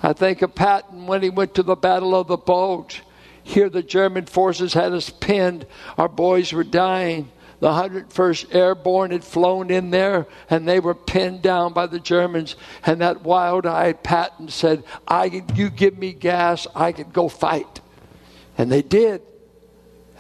I 0.03 0.15
think 0.15 0.41
of 0.41 0.55
Patton 0.55 1.07
when 1.07 1.23
he 1.23 1.29
went 1.29 1.55
to 1.55 1.63
the 1.63 1.77
Battle 1.77 2.15
of 2.15 2.29
the 2.29 2.39
Bulge. 2.39 3.03
Here, 3.43 3.69
the 3.69 3.83
German 3.83 4.27
forces 4.27 4.73
had 4.73 4.93
us 4.93 5.11
pinned. 5.11 5.67
Our 5.99 6.09
boys 6.09 6.53
were 6.53 6.65
dying. 6.65 7.31
The 7.61 7.69
101st 7.69 8.55
Airborne 8.55 9.11
had 9.11 9.25
flown 9.25 9.71
in 9.71 9.91
there 9.91 10.27
and 10.49 10.67
they 10.67 10.79
were 10.79 10.95
pinned 10.95 11.43
down 11.43 11.73
by 11.73 11.87
the 11.87 11.99
Germans. 11.99 12.57
And 12.87 13.01
that 13.01 13.23
wild 13.23 13.67
eyed 13.67 14.03
Patton 14.03 14.49
said, 14.49 14.85
I, 15.07 15.43
You 15.55 15.69
give 15.69 15.99
me 15.99 16.13
gas, 16.13 16.67
I 16.75 16.93
could 16.93 17.13
go 17.13 17.29
fight. 17.29 17.81
And 18.57 18.71
they 18.71 18.83
did. 18.83 19.23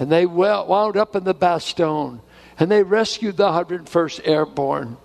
And 0.01 0.11
they 0.11 0.27
wound 0.27 0.97
up 0.97 1.17
in 1.17 1.25
the 1.25 1.35
Bastogne 1.35 2.21
and 2.59 2.71
they 2.71 2.83
rescued 2.83 3.37
the 3.37 3.49
101st 3.49 4.21
Airborne. 4.25 4.97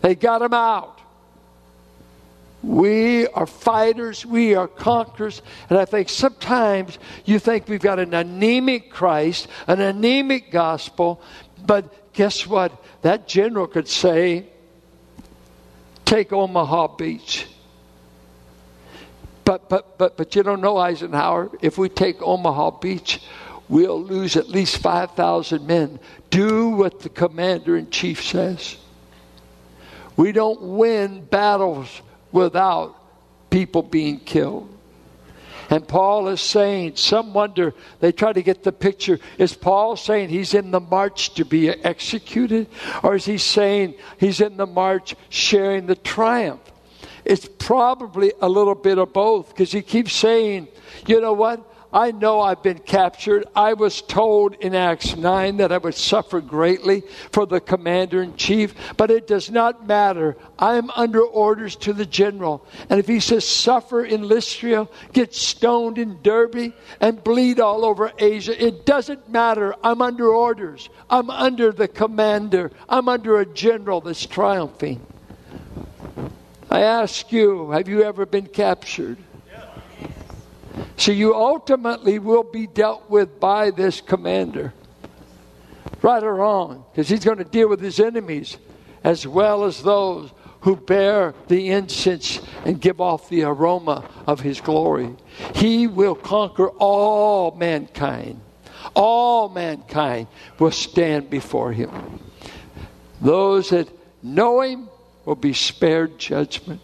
They 0.00 0.14
got 0.14 0.38
them 0.38 0.54
out. 0.54 1.00
We 2.62 3.28
are 3.28 3.46
fighters, 3.46 4.26
we 4.26 4.54
are 4.54 4.66
conquerors, 4.66 5.40
and 5.70 5.78
I 5.78 5.84
think 5.84 6.08
sometimes 6.08 6.98
you 7.24 7.38
think 7.38 7.68
we've 7.68 7.80
got 7.80 7.98
an 7.98 8.12
anemic 8.12 8.90
Christ, 8.90 9.46
an 9.68 9.80
anemic 9.80 10.50
gospel, 10.50 11.20
but 11.64 12.12
guess 12.12 12.46
what? 12.46 12.72
That 13.02 13.28
general 13.28 13.66
could 13.66 13.88
say, 13.88 14.46
Take 16.04 16.32
Omaha 16.32 16.96
Beach. 16.96 17.46
But, 19.44 19.68
but, 19.68 19.98
but, 19.98 20.16
but 20.16 20.34
you 20.34 20.42
don't 20.42 20.60
know, 20.60 20.76
Eisenhower, 20.76 21.50
if 21.60 21.78
we 21.78 21.88
take 21.88 22.20
Omaha 22.20 22.72
Beach, 22.80 23.20
we'll 23.68 24.02
lose 24.02 24.36
at 24.36 24.48
least 24.48 24.78
5,000 24.78 25.66
men. 25.66 25.98
Do 26.30 26.68
what 26.68 27.00
the 27.00 27.08
commander 27.08 27.76
in 27.76 27.90
chief 27.90 28.24
says. 28.24 28.76
We 30.16 30.32
don't 30.32 30.60
win 30.62 31.24
battles 31.24 32.02
without 32.32 32.96
people 33.50 33.82
being 33.82 34.20
killed. 34.20 34.72
And 35.68 35.86
Paul 35.86 36.28
is 36.28 36.40
saying, 36.40 36.96
some 36.96 37.34
wonder, 37.34 37.74
they 37.98 38.12
try 38.12 38.32
to 38.32 38.42
get 38.42 38.62
the 38.62 38.72
picture. 38.72 39.18
Is 39.36 39.54
Paul 39.54 39.96
saying 39.96 40.28
he's 40.28 40.54
in 40.54 40.70
the 40.70 40.80
march 40.80 41.34
to 41.34 41.44
be 41.44 41.68
executed? 41.70 42.68
Or 43.02 43.16
is 43.16 43.24
he 43.24 43.38
saying 43.38 43.94
he's 44.18 44.40
in 44.40 44.56
the 44.56 44.66
march 44.66 45.16
sharing 45.28 45.86
the 45.86 45.96
triumph? 45.96 46.60
It's 47.24 47.48
probably 47.58 48.32
a 48.40 48.48
little 48.48 48.76
bit 48.76 48.98
of 48.98 49.12
both 49.12 49.48
because 49.48 49.72
he 49.72 49.82
keeps 49.82 50.12
saying, 50.12 50.68
you 51.08 51.20
know 51.20 51.32
what? 51.32 51.60
I 51.92 52.10
know 52.10 52.40
I've 52.40 52.62
been 52.62 52.78
captured. 52.78 53.46
I 53.54 53.74
was 53.74 54.02
told 54.02 54.54
in 54.56 54.74
Acts 54.74 55.16
9 55.16 55.58
that 55.58 55.72
I 55.72 55.78
would 55.78 55.94
suffer 55.94 56.40
greatly 56.40 57.02
for 57.32 57.46
the 57.46 57.60
commander 57.60 58.22
in 58.22 58.36
chief, 58.36 58.74
but 58.96 59.10
it 59.10 59.26
does 59.26 59.50
not 59.50 59.86
matter. 59.86 60.36
I 60.58 60.74
am 60.76 60.90
under 60.90 61.22
orders 61.22 61.76
to 61.76 61.92
the 61.92 62.06
general. 62.06 62.66
And 62.90 62.98
if 62.98 63.06
he 63.06 63.20
says 63.20 63.46
suffer 63.46 64.04
in 64.04 64.22
Lystra, 64.28 64.88
get 65.12 65.34
stoned 65.34 65.98
in 65.98 66.20
Derbe, 66.22 66.72
and 67.00 67.22
bleed 67.22 67.60
all 67.60 67.84
over 67.84 68.12
Asia, 68.18 68.64
it 68.64 68.84
doesn't 68.84 69.28
matter. 69.28 69.74
I'm 69.82 70.02
under 70.02 70.28
orders. 70.28 70.88
I'm 71.08 71.30
under 71.30 71.72
the 71.72 71.88
commander. 71.88 72.72
I'm 72.88 73.08
under 73.08 73.40
a 73.40 73.46
general 73.46 74.00
that's 74.00 74.26
triumphing. 74.26 75.00
I 76.70 76.80
ask 76.80 77.30
you, 77.32 77.70
have 77.70 77.88
you 77.88 78.02
ever 78.02 78.26
been 78.26 78.48
captured? 78.48 79.18
So 80.96 81.12
you 81.12 81.34
ultimately 81.34 82.18
will 82.18 82.42
be 82.42 82.66
dealt 82.66 83.08
with 83.10 83.38
by 83.38 83.70
this 83.70 84.00
commander. 84.00 84.72
Right 86.02 86.22
or 86.22 86.34
wrong, 86.34 86.84
because 86.92 87.08
he's 87.08 87.24
going 87.24 87.38
to 87.38 87.44
deal 87.44 87.68
with 87.68 87.80
his 87.80 88.00
enemies. 88.00 88.56
as 89.06 89.24
well 89.24 89.64
as 89.64 89.84
those 89.84 90.32
who 90.62 90.74
bear 90.74 91.32
the 91.46 91.70
incense 91.70 92.40
and 92.64 92.80
give 92.80 93.00
off 93.00 93.28
the 93.28 93.44
aroma 93.44 94.04
of 94.26 94.40
his 94.40 94.60
glory. 94.60 95.14
He 95.54 95.86
will 95.86 96.16
conquer 96.16 96.70
all 96.70 97.52
mankind. 97.52 98.40
All 98.94 99.48
mankind 99.48 100.26
will 100.58 100.72
stand 100.72 101.30
before 101.30 101.72
him. 101.72 102.18
Those 103.20 103.70
that 103.70 103.88
know 104.24 104.60
him 104.60 104.88
will 105.24 105.36
be 105.36 105.52
spared 105.52 106.18
judgment. 106.18 106.80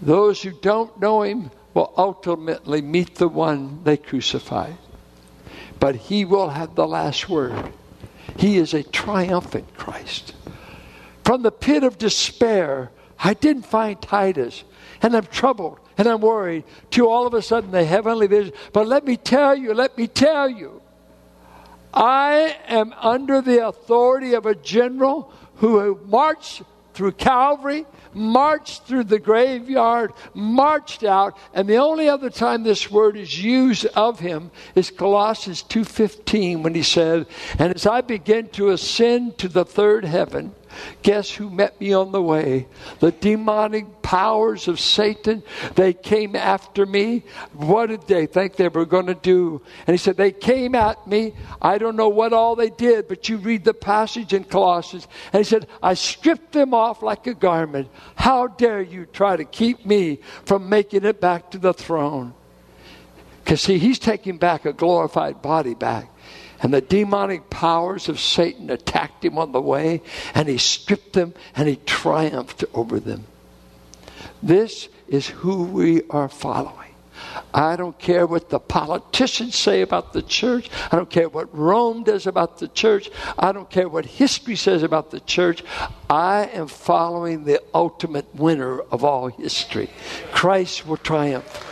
Those 0.00 0.40
who 0.40 0.52
don't 0.52 0.98
know 0.98 1.20
him 1.20 1.50
will 1.74 1.92
ultimately 1.96 2.82
meet 2.82 3.16
the 3.16 3.28
one 3.28 3.82
they 3.84 3.96
crucified. 3.96 4.76
But 5.78 5.94
he 5.96 6.24
will 6.24 6.50
have 6.50 6.74
the 6.74 6.86
last 6.86 7.28
word. 7.28 7.72
He 8.36 8.56
is 8.56 8.74
a 8.74 8.82
triumphant 8.82 9.74
Christ. 9.76 10.34
From 11.24 11.42
the 11.42 11.52
pit 11.52 11.84
of 11.84 11.98
despair, 11.98 12.90
I 13.18 13.34
didn't 13.34 13.66
find 13.66 14.00
Titus, 14.00 14.64
and 15.02 15.16
I'm 15.16 15.26
troubled 15.26 15.78
and 16.00 16.08
I'm 16.08 16.22
worried, 16.22 16.64
to 16.92 17.10
all 17.10 17.26
of 17.26 17.34
a 17.34 17.42
sudden 17.42 17.72
the 17.72 17.84
heavenly 17.84 18.26
vision. 18.26 18.54
But 18.72 18.88
let 18.88 19.04
me 19.04 19.18
tell 19.18 19.54
you, 19.54 19.74
let 19.74 19.98
me 19.98 20.06
tell 20.06 20.48
you, 20.48 20.80
I 21.92 22.56
am 22.66 22.94
under 22.94 23.42
the 23.42 23.66
authority 23.66 24.32
of 24.32 24.46
a 24.46 24.54
general 24.54 25.30
who 25.56 26.00
marched 26.06 26.62
through 26.94 27.12
Calvary, 27.12 27.84
marched 28.14 28.84
through 28.84 29.04
the 29.04 29.18
graveyard, 29.18 30.12
marched 30.34 31.04
out, 31.04 31.36
and 31.54 31.68
the 31.68 31.76
only 31.76 32.08
other 32.08 32.30
time 32.30 32.62
this 32.62 32.90
word 32.90 33.16
is 33.16 33.42
used 33.42 33.86
of 33.96 34.20
him 34.20 34.50
is 34.74 34.90
Colossians 34.90 35.62
2:15 35.62 36.62
when 36.62 36.74
he 36.74 36.82
said, 36.82 37.26
"And 37.58 37.74
as 37.74 37.86
I 37.86 38.00
begin 38.00 38.48
to 38.50 38.70
ascend 38.70 39.38
to 39.38 39.48
the 39.48 39.64
third 39.64 40.04
heaven, 40.04 40.54
Guess 41.02 41.30
who 41.32 41.50
met 41.50 41.80
me 41.80 41.92
on 41.92 42.12
the 42.12 42.22
way? 42.22 42.66
The 43.00 43.12
demonic 43.12 44.02
powers 44.02 44.68
of 44.68 44.80
Satan. 44.80 45.42
They 45.74 45.92
came 45.92 46.36
after 46.36 46.86
me. 46.86 47.24
What 47.52 47.86
did 47.86 48.06
they 48.06 48.26
think 48.26 48.56
they 48.56 48.68
were 48.68 48.86
going 48.86 49.06
to 49.06 49.14
do? 49.14 49.62
And 49.86 49.94
he 49.94 49.98
said, 49.98 50.16
They 50.16 50.32
came 50.32 50.74
at 50.74 51.06
me. 51.06 51.34
I 51.60 51.78
don't 51.78 51.96
know 51.96 52.08
what 52.08 52.32
all 52.32 52.56
they 52.56 52.70
did, 52.70 53.08
but 53.08 53.28
you 53.28 53.38
read 53.38 53.64
the 53.64 53.74
passage 53.74 54.32
in 54.32 54.44
Colossians. 54.44 55.06
And 55.32 55.40
he 55.40 55.48
said, 55.48 55.66
I 55.82 55.94
stripped 55.94 56.52
them 56.52 56.74
off 56.74 57.02
like 57.02 57.26
a 57.26 57.34
garment. 57.34 57.88
How 58.14 58.46
dare 58.48 58.82
you 58.82 59.06
try 59.06 59.36
to 59.36 59.44
keep 59.44 59.86
me 59.86 60.20
from 60.44 60.68
making 60.68 61.04
it 61.04 61.20
back 61.20 61.50
to 61.52 61.58
the 61.58 61.72
throne? 61.72 62.34
Because, 63.44 63.62
see, 63.62 63.78
he's 63.78 63.98
taking 63.98 64.38
back 64.38 64.64
a 64.64 64.72
glorified 64.72 65.42
body 65.42 65.74
back. 65.74 66.10
And 66.62 66.74
the 66.74 66.80
demonic 66.80 67.48
powers 67.50 68.08
of 68.08 68.20
Satan 68.20 68.70
attacked 68.70 69.24
him 69.24 69.38
on 69.38 69.52
the 69.52 69.60
way, 69.60 70.02
and 70.34 70.48
he 70.48 70.58
stripped 70.58 71.14
them 71.14 71.34
and 71.56 71.68
he 71.68 71.76
triumphed 71.76 72.64
over 72.74 73.00
them. 73.00 73.24
This 74.42 74.88
is 75.08 75.28
who 75.28 75.64
we 75.64 76.02
are 76.10 76.28
following. 76.28 76.76
I 77.52 77.76
don't 77.76 77.98
care 77.98 78.26
what 78.26 78.48
the 78.48 78.58
politicians 78.58 79.54
say 79.54 79.82
about 79.82 80.12
the 80.12 80.22
church. 80.22 80.70
I 80.90 80.96
don't 80.96 81.10
care 81.10 81.28
what 81.28 81.56
Rome 81.56 82.02
does 82.02 82.26
about 82.26 82.58
the 82.58 82.68
church. 82.68 83.10
I 83.38 83.52
don't 83.52 83.68
care 83.70 83.88
what 83.88 84.06
history 84.06 84.56
says 84.56 84.82
about 84.82 85.10
the 85.10 85.20
church. 85.20 85.62
I 86.08 86.46
am 86.52 86.66
following 86.68 87.44
the 87.44 87.62
ultimate 87.74 88.34
winner 88.34 88.80
of 88.80 89.04
all 89.04 89.28
history. 89.28 89.90
Christ 90.32 90.86
will 90.86 90.96
triumph. 90.96 91.66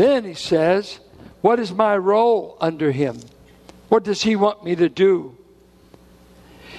Then 0.00 0.24
he 0.24 0.32
says, 0.32 0.98
What 1.42 1.60
is 1.60 1.72
my 1.72 1.94
role 1.94 2.56
under 2.58 2.90
him? 2.90 3.20
What 3.90 4.02
does 4.02 4.22
he 4.22 4.34
want 4.34 4.64
me 4.64 4.74
to 4.76 4.88
do? 4.88 5.36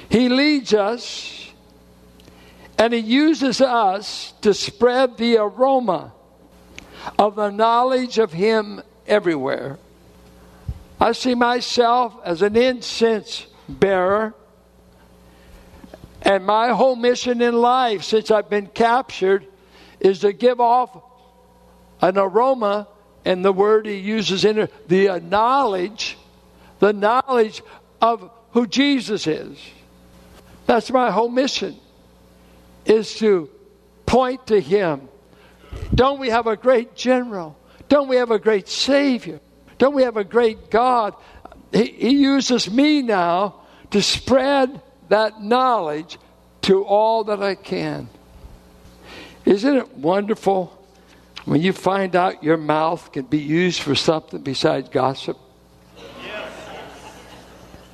He 0.10 0.28
leads 0.28 0.74
us 0.74 1.52
and 2.80 2.92
he 2.92 3.00
uses 3.00 3.62
us 3.62 4.34
to 4.42 4.56
spread 4.56 5.18
the 5.18 5.38
aroma 5.38 6.14
of 7.20 7.36
the 7.36 7.52
knowledge 7.52 8.18
of 8.18 8.34
him 8.34 8.82
everywhere. 9.06 9.78
I 11.00 11.12
see 11.12 11.36
myself 11.36 12.18
as 12.26 12.42
an 12.42 12.56
incense 12.56 13.46
bearer. 13.70 14.34
And 16.24 16.44
my 16.44 16.70
whole 16.70 16.96
mission 16.96 17.40
in 17.40 17.54
life 17.54 18.02
since 18.02 18.32
I've 18.32 18.50
been 18.50 18.66
captured 18.66 19.46
is 20.00 20.22
to 20.22 20.34
give 20.34 20.60
off 20.60 21.00
an 22.02 22.18
aroma 22.18 22.88
and 23.26 23.44
the 23.46 23.54
word 23.54 23.86
he 23.86 23.96
uses 23.96 24.46
in 24.46 24.60
it, 24.60 24.88
the 24.88 25.10
uh, 25.10 25.20
knowledge, 25.20 26.18
the 26.80 26.94
knowledge 26.94 27.62
of 28.02 28.30
who 28.52 28.68
Jesus 28.68 29.28
is. 29.28 29.58
That's 30.66 30.92
my 30.92 31.12
whole 31.12 31.30
mission, 31.30 31.76
is 32.86 33.16
to 33.16 33.50
point 34.06 34.48
to 34.48 34.60
him. 34.60 35.08
Don't 35.94 36.20
we 36.20 36.30
have 36.30 36.48
a 36.48 36.56
great 36.56 36.96
general? 36.96 37.58
Don't 37.90 38.08
we 38.08 38.18
have 38.18 38.32
a 38.32 38.40
great 38.40 38.68
Savior? 38.68 39.40
Don't 39.78 39.96
we 39.96 40.04
have 40.04 40.18
a 40.18 40.24
great 40.24 40.70
God? 40.70 41.16
He, 41.72 41.86
he 41.86 42.10
uses 42.12 42.70
me 42.70 43.02
now 43.02 43.62
to 43.92 44.02
spread 44.02 44.82
that 45.10 45.42
knowledge 45.42 46.18
to 46.64 46.84
all 46.84 47.26
that 47.26 47.42
I 47.42 47.56
can. 47.56 48.10
Isn't 49.46 49.76
it 49.76 49.98
wonderful 49.98 50.81
when 51.46 51.62
you 51.62 51.74
find 51.74 52.16
out 52.16 52.44
your 52.44 52.58
mouth 52.58 53.12
can 53.12 53.26
be 53.26 53.40
used 53.40 53.82
for 53.82 53.96
something 53.96 54.42
besides 54.42 54.90
gossip, 54.90 55.38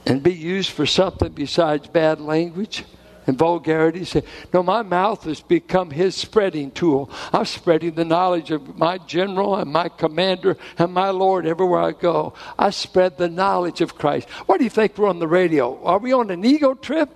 and 0.06 0.24
be 0.24 0.34
used 0.34 0.72
for 0.72 0.86
something 0.86 1.34
besides 1.34 1.88
bad 1.88 2.22
language 2.22 2.86
and 3.26 3.38
vulgarity. 3.38 4.06
Say, 4.06 4.24
no, 4.54 4.64
my 4.64 4.82
mouth 4.82 5.26
has 5.26 5.42
become 5.42 5.92
his 5.92 6.16
spreading 6.16 6.72
tool. 6.72 7.10
I'm 7.34 7.44
spreading 7.44 7.94
the 7.94 8.06
knowledge 8.06 8.52
of 8.52 8.78
my 8.78 9.00
general 9.00 9.58
and 9.58 9.70
my 9.70 9.90
commander 9.90 10.56
and 10.78 10.94
my 10.94 11.10
Lord 11.10 11.46
everywhere 11.46 11.82
I 11.82 11.92
go. 11.92 12.34
I 12.58 12.70
spread 12.70 13.18
the 13.18 13.28
knowledge 13.28 13.82
of 13.82 13.96
Christ. 13.96 14.30
What 14.46 14.60
do 14.60 14.64
you 14.64 14.70
think 14.70 14.98
we're 14.98 15.10
on 15.10 15.20
the 15.20 15.28
radio? 15.28 15.84
Are 15.84 16.00
we 16.00 16.14
on 16.14 16.32
an 16.32 16.46
ego 16.46 16.74
trip? 16.74 17.10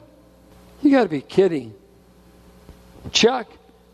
You 0.81 0.91
got 0.91 1.03
to 1.03 1.09
be 1.09 1.21
kidding. 1.21 1.73
Chuck, 3.13 3.47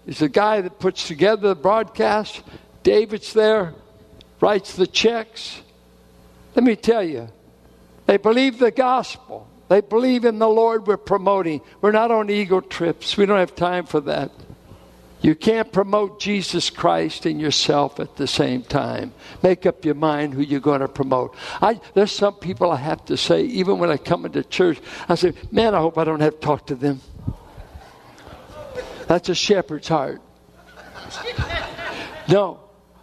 is 0.08 0.20
the 0.20 0.30
guy 0.30 0.62
that 0.62 0.80
puts 0.80 1.08
together 1.08 1.50
the 1.50 1.56
broadcast. 1.56 2.42
David's 2.82 3.34
there, 3.34 3.76
writes 4.40 4.76
the 4.76 4.88
checks. 4.88 5.62
Let 6.56 6.64
me 6.64 6.76
tell 6.76 7.04
you, 7.04 7.30
they 8.06 8.18
believe 8.18 8.58
the 8.58 8.72
gospel. 8.72 9.48
They 9.70 9.82
believe 9.82 10.24
in 10.24 10.40
the 10.40 10.48
Lord 10.48 10.88
we're 10.88 10.96
promoting. 10.96 11.62
We're 11.82 11.92
not 11.92 12.10
on 12.10 12.30
ego 12.30 12.62
trips. 12.62 13.18
We 13.18 13.26
don't 13.26 13.38
have 13.38 13.56
time 13.56 13.86
for 13.86 14.00
that. 14.02 14.32
You 15.22 15.36
can't 15.36 15.72
promote 15.72 16.22
Jesus 16.22 16.70
Christ 16.70 17.26
and 17.26 17.42
yourself 17.42 18.00
at 18.00 18.16
the 18.16 18.28
same 18.28 18.62
time. 18.62 19.14
Make 19.44 19.66
up 19.66 19.84
your 19.84 19.96
mind 19.96 20.34
who 20.34 20.42
you're 20.42 20.62
going 20.62 20.82
to 20.82 20.88
promote. 20.88 21.36
I, 21.62 21.82
there's 21.96 22.12
some 22.12 22.36
people 22.36 22.72
I 22.72 22.78
have 22.78 23.04
to 23.06 23.18
say, 23.18 23.44
even 23.44 23.80
when 23.80 23.90
I 23.90 23.98
come 23.98 24.26
into 24.26 24.44
church, 24.44 24.80
I 25.10 25.16
say, 25.16 25.34
man, 25.52 25.76
I 25.76 25.80
hope 25.80 25.98
I 25.98 26.04
don't 26.04 26.20
have 26.22 26.36
to 26.36 26.40
talk 26.40 26.68
to 26.68 26.76
them. 26.76 27.02
That's 29.08 29.30
a 29.30 29.36
shepherd's 29.36 29.88
heart. 29.88 30.22
No, 32.30 32.60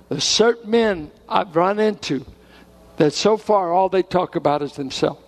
there's 0.09 0.25
certain 0.25 0.71
men 0.71 1.11
I've 1.29 1.57
run 1.57 1.79
into 1.79 2.25
that 2.99 3.13
so 3.13 3.37
far 3.37 3.73
all 3.73 3.89
they 3.89 4.03
talk 4.03 4.37
about 4.37 4.63
is 4.63 4.75
themselves. 4.75 5.21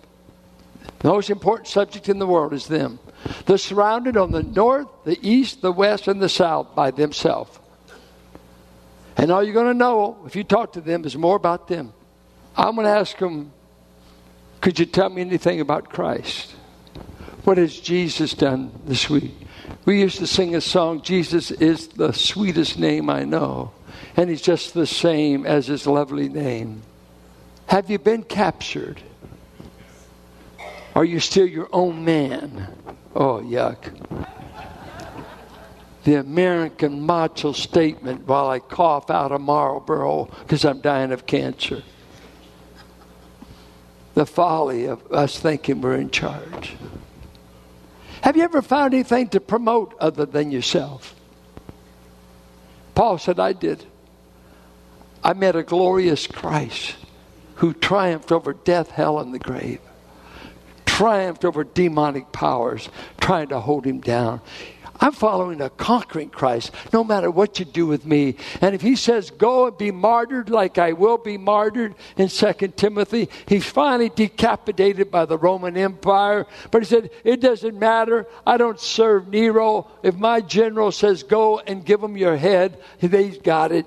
The 0.99 1.09
most 1.09 1.29
important 1.29 1.67
subject 1.67 2.09
in 2.09 2.19
the 2.19 2.27
world 2.27 2.53
is 2.53 2.67
them. 2.67 2.99
They're 3.45 3.57
surrounded 3.57 4.17
on 4.17 4.31
the 4.31 4.43
north, 4.43 4.87
the 5.05 5.17
east, 5.21 5.61
the 5.61 5.71
west, 5.71 6.07
and 6.07 6.21
the 6.21 6.29
south 6.29 6.75
by 6.75 6.91
themselves. 6.91 7.59
And 9.15 9.31
all 9.31 9.43
you're 9.43 9.53
going 9.53 9.67
to 9.67 9.73
know 9.73 10.23
if 10.25 10.35
you 10.35 10.43
talk 10.43 10.73
to 10.73 10.81
them 10.81 11.03
is 11.05 11.17
more 11.17 11.35
about 11.35 11.67
them. 11.67 11.93
I'm 12.55 12.75
going 12.75 12.85
to 12.85 12.91
ask 12.91 13.17
them, 13.17 13.51
could 14.61 14.79
you 14.79 14.85
tell 14.85 15.09
me 15.09 15.21
anything 15.21 15.59
about 15.59 15.89
Christ? 15.89 16.51
What 17.43 17.57
has 17.57 17.79
Jesus 17.79 18.33
done 18.33 18.71
this 18.85 19.09
week? 19.09 19.33
We 19.87 20.01
used 20.01 20.17
to 20.17 20.27
sing 20.27 20.53
a 20.53 20.59
song, 20.59 21.01
Jesus 21.01 21.49
is 21.49 21.87
the 21.87 22.11
sweetest 22.11 22.77
name 22.77 23.09
I 23.09 23.23
know, 23.23 23.71
and 24.17 24.29
he's 24.29 24.41
just 24.41 24.73
the 24.73 24.85
same 24.85 25.45
as 25.45 25.67
his 25.67 25.87
lovely 25.87 26.27
name. 26.27 26.81
Have 27.67 27.89
you 27.89 27.97
been 27.97 28.23
captured? 28.23 29.01
Are 30.93 31.05
you 31.05 31.21
still 31.21 31.47
your 31.47 31.69
own 31.71 32.03
man? 32.03 32.67
Oh, 33.15 33.39
yuck. 33.39 33.93
The 36.03 36.15
American 36.15 37.05
macho 37.05 37.53
statement 37.53 38.27
while 38.27 38.49
I 38.49 38.59
cough 38.59 39.09
out 39.09 39.31
a 39.31 39.39
Marlboro 39.39 40.25
because 40.41 40.65
I'm 40.65 40.81
dying 40.81 41.13
of 41.13 41.25
cancer. 41.25 41.81
The 44.15 44.25
folly 44.25 44.83
of 44.83 45.09
us 45.13 45.39
thinking 45.39 45.79
we're 45.79 45.95
in 45.95 46.09
charge. 46.09 46.75
Have 48.21 48.35
you 48.35 48.43
ever 48.43 48.61
found 48.61 48.93
anything 48.93 49.29
to 49.29 49.39
promote 49.39 49.95
other 49.99 50.25
than 50.25 50.51
yourself? 50.51 51.15
Paul 52.95 53.17
said, 53.17 53.39
I 53.39 53.53
did. 53.53 53.85
I 55.23 55.33
met 55.33 55.55
a 55.55 55.63
glorious 55.63 56.27
Christ 56.27 56.95
who 57.55 57.73
triumphed 57.73 58.31
over 58.31 58.53
death, 58.53 58.91
hell, 58.91 59.19
and 59.19 59.33
the 59.33 59.39
grave. 59.39 59.79
triumphed 60.85 61.45
over 61.45 61.63
demonic 61.63 62.31
powers 62.31 62.89
trying 63.19 63.47
to 63.49 63.59
hold 63.59 63.85
him 63.85 63.99
down. 63.99 64.41
I'm 64.99 65.11
following 65.11 65.61
a 65.61 65.69
conquering 65.69 66.29
Christ 66.29 66.71
no 66.91 67.03
matter 67.03 67.29
what 67.29 67.59
you 67.59 67.65
do 67.65 67.85
with 67.85 68.05
me. 68.05 68.35
And 68.61 68.73
if 68.73 68.81
he 68.81 68.95
says, 68.95 69.29
go 69.29 69.67
and 69.67 69.77
be 69.77 69.91
martyred 69.91 70.49
like 70.49 70.77
I 70.77 70.93
will 70.93 71.17
be 71.17 71.37
martyred 71.37 71.95
in 72.17 72.29
2 72.29 72.53
Timothy, 72.75 73.29
he's 73.47 73.65
finally 73.65 74.09
decapitated 74.09 75.11
by 75.11 75.25
the 75.25 75.37
Roman 75.37 75.77
Empire. 75.77 76.45
But 76.71 76.81
he 76.81 76.85
said, 76.85 77.11
it 77.23 77.41
doesn't 77.41 77.77
matter. 77.77 78.27
I 78.45 78.57
don't 78.57 78.79
serve 78.79 79.27
Nero. 79.27 79.87
If 80.03 80.15
my 80.15 80.41
general 80.41 80.91
says, 80.91 81.23
go 81.23 81.59
and 81.59 81.85
give 81.85 82.01
him 82.01 82.17
your 82.17 82.37
head, 82.37 82.79
they've 82.99 83.41
got 83.41 83.71
it. 83.71 83.85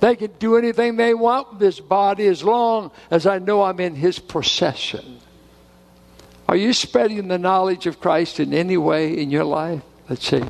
They 0.00 0.16
can 0.16 0.32
do 0.38 0.56
anything 0.56 0.96
they 0.96 1.14
want 1.14 1.50
with 1.50 1.58
this 1.60 1.78
body 1.78 2.26
as 2.26 2.42
long 2.42 2.90
as 3.10 3.26
I 3.26 3.38
know 3.38 3.62
I'm 3.62 3.80
in 3.80 3.94
his 3.94 4.18
procession. 4.18 5.20
Are 6.50 6.56
you 6.56 6.72
spreading 6.72 7.28
the 7.28 7.38
knowledge 7.38 7.86
of 7.86 8.00
Christ 8.00 8.40
in 8.40 8.52
any 8.52 8.76
way 8.76 9.16
in 9.16 9.30
your 9.30 9.44
life? 9.44 9.82
Let's 10.08 10.26
say 10.26 10.42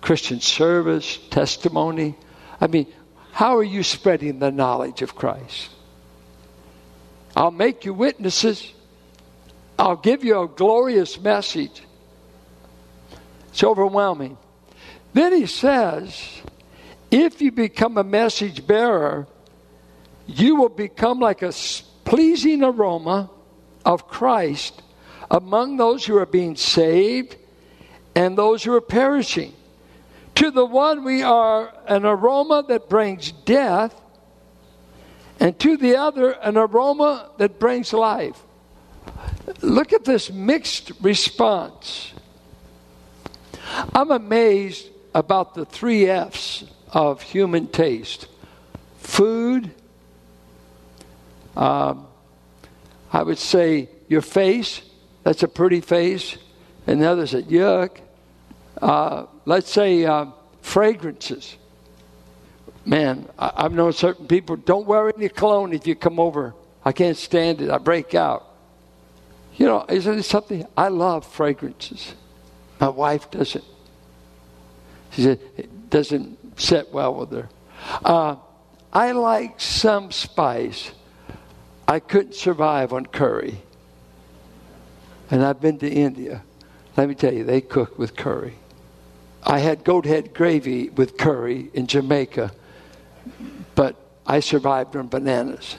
Christian 0.00 0.40
service, 0.40 1.18
testimony. 1.30 2.14
I 2.60 2.68
mean, 2.68 2.86
how 3.32 3.56
are 3.56 3.64
you 3.64 3.82
spreading 3.82 4.38
the 4.38 4.52
knowledge 4.52 5.02
of 5.02 5.16
Christ? 5.16 5.70
I'll 7.34 7.50
make 7.50 7.84
you 7.84 7.92
witnesses. 7.92 8.72
I'll 9.76 9.96
give 9.96 10.22
you 10.22 10.42
a 10.42 10.46
glorious 10.46 11.20
message. 11.20 11.82
It's 13.48 13.64
overwhelming. 13.64 14.38
Then 15.12 15.32
he 15.32 15.46
says, 15.46 16.40
if 17.10 17.42
you 17.42 17.50
become 17.50 17.98
a 17.98 18.04
message 18.04 18.64
bearer, 18.64 19.26
you 20.28 20.54
will 20.54 20.68
become 20.68 21.18
like 21.18 21.42
a 21.42 21.52
pleasing 22.04 22.62
aroma 22.62 23.28
of 23.84 24.06
Christ 24.06 24.80
among 25.32 25.78
those 25.78 26.04
who 26.04 26.16
are 26.18 26.26
being 26.26 26.54
saved 26.54 27.36
and 28.14 28.36
those 28.36 28.62
who 28.62 28.74
are 28.74 28.82
perishing. 28.82 29.54
To 30.36 30.50
the 30.50 30.64
one, 30.64 31.04
we 31.04 31.22
are 31.22 31.72
an 31.88 32.04
aroma 32.04 32.64
that 32.68 32.88
brings 32.88 33.32
death, 33.32 33.98
and 35.40 35.58
to 35.58 35.76
the 35.76 35.96
other, 35.96 36.32
an 36.32 36.56
aroma 36.56 37.30
that 37.38 37.58
brings 37.58 37.92
life. 37.92 38.40
Look 39.62 39.92
at 39.92 40.04
this 40.04 40.30
mixed 40.30 40.92
response. 41.00 42.12
I'm 43.94 44.10
amazed 44.10 44.88
about 45.14 45.54
the 45.54 45.64
three 45.64 46.08
F's 46.08 46.64
of 46.92 47.22
human 47.22 47.68
taste 47.68 48.28
food, 48.98 49.70
um, 51.56 52.06
I 53.12 53.22
would 53.22 53.38
say 53.38 53.88
your 54.08 54.22
face, 54.22 54.80
that's 55.22 55.42
a 55.42 55.48
pretty 55.48 55.80
face. 55.80 56.36
And 56.86 57.00
the 57.00 57.06
other 57.08 57.26
said, 57.26 57.46
yuck. 57.46 57.98
Uh, 58.80 59.26
let's 59.44 59.70
say 59.70 60.04
uh, 60.04 60.26
fragrances. 60.60 61.56
Man, 62.84 63.28
I, 63.38 63.62
have 63.62 63.72
known 63.72 63.92
certain 63.92 64.26
people, 64.26 64.56
don't 64.56 64.86
wear 64.86 65.12
any 65.16 65.28
cologne 65.28 65.72
if 65.72 65.86
you 65.86 65.94
come 65.94 66.18
over. 66.18 66.54
I 66.84 66.90
can't 66.90 67.16
stand 67.16 67.60
it. 67.60 67.70
I 67.70 67.78
break 67.78 68.14
out. 68.14 68.48
You 69.56 69.66
know, 69.66 69.84
isn't 69.88 70.18
it 70.18 70.24
something? 70.24 70.66
I 70.76 70.88
love 70.88 71.24
fragrances. 71.24 72.14
My 72.80 72.88
wife 72.88 73.30
doesn't. 73.30 73.64
She 75.12 75.22
said, 75.22 75.40
it 75.56 75.90
doesn't 75.90 76.58
sit 76.58 76.92
well 76.92 77.14
with 77.14 77.30
her. 77.30 77.48
Uh, 78.04 78.36
I 78.92 79.12
like 79.12 79.60
some 79.60 80.10
spice. 80.10 80.90
I 81.86 82.00
couldn't 82.00 82.34
survive 82.34 82.92
on 82.92 83.06
curry 83.06 83.62
and 85.30 85.44
I've 85.44 85.60
been 85.60 85.78
to 85.78 85.88
India. 85.88 86.42
Let 86.96 87.08
me 87.08 87.14
tell 87.14 87.32
you, 87.32 87.44
they 87.44 87.60
cook 87.60 87.98
with 87.98 88.16
curry. 88.16 88.54
I 89.42 89.58
had 89.58 89.82
goat 89.82 90.04
head 90.04 90.34
gravy 90.34 90.90
with 90.90 91.16
curry 91.16 91.70
in 91.74 91.86
Jamaica, 91.86 92.52
but 93.74 93.96
I 94.26 94.40
survived 94.40 94.94
on 94.94 95.08
bananas. 95.08 95.76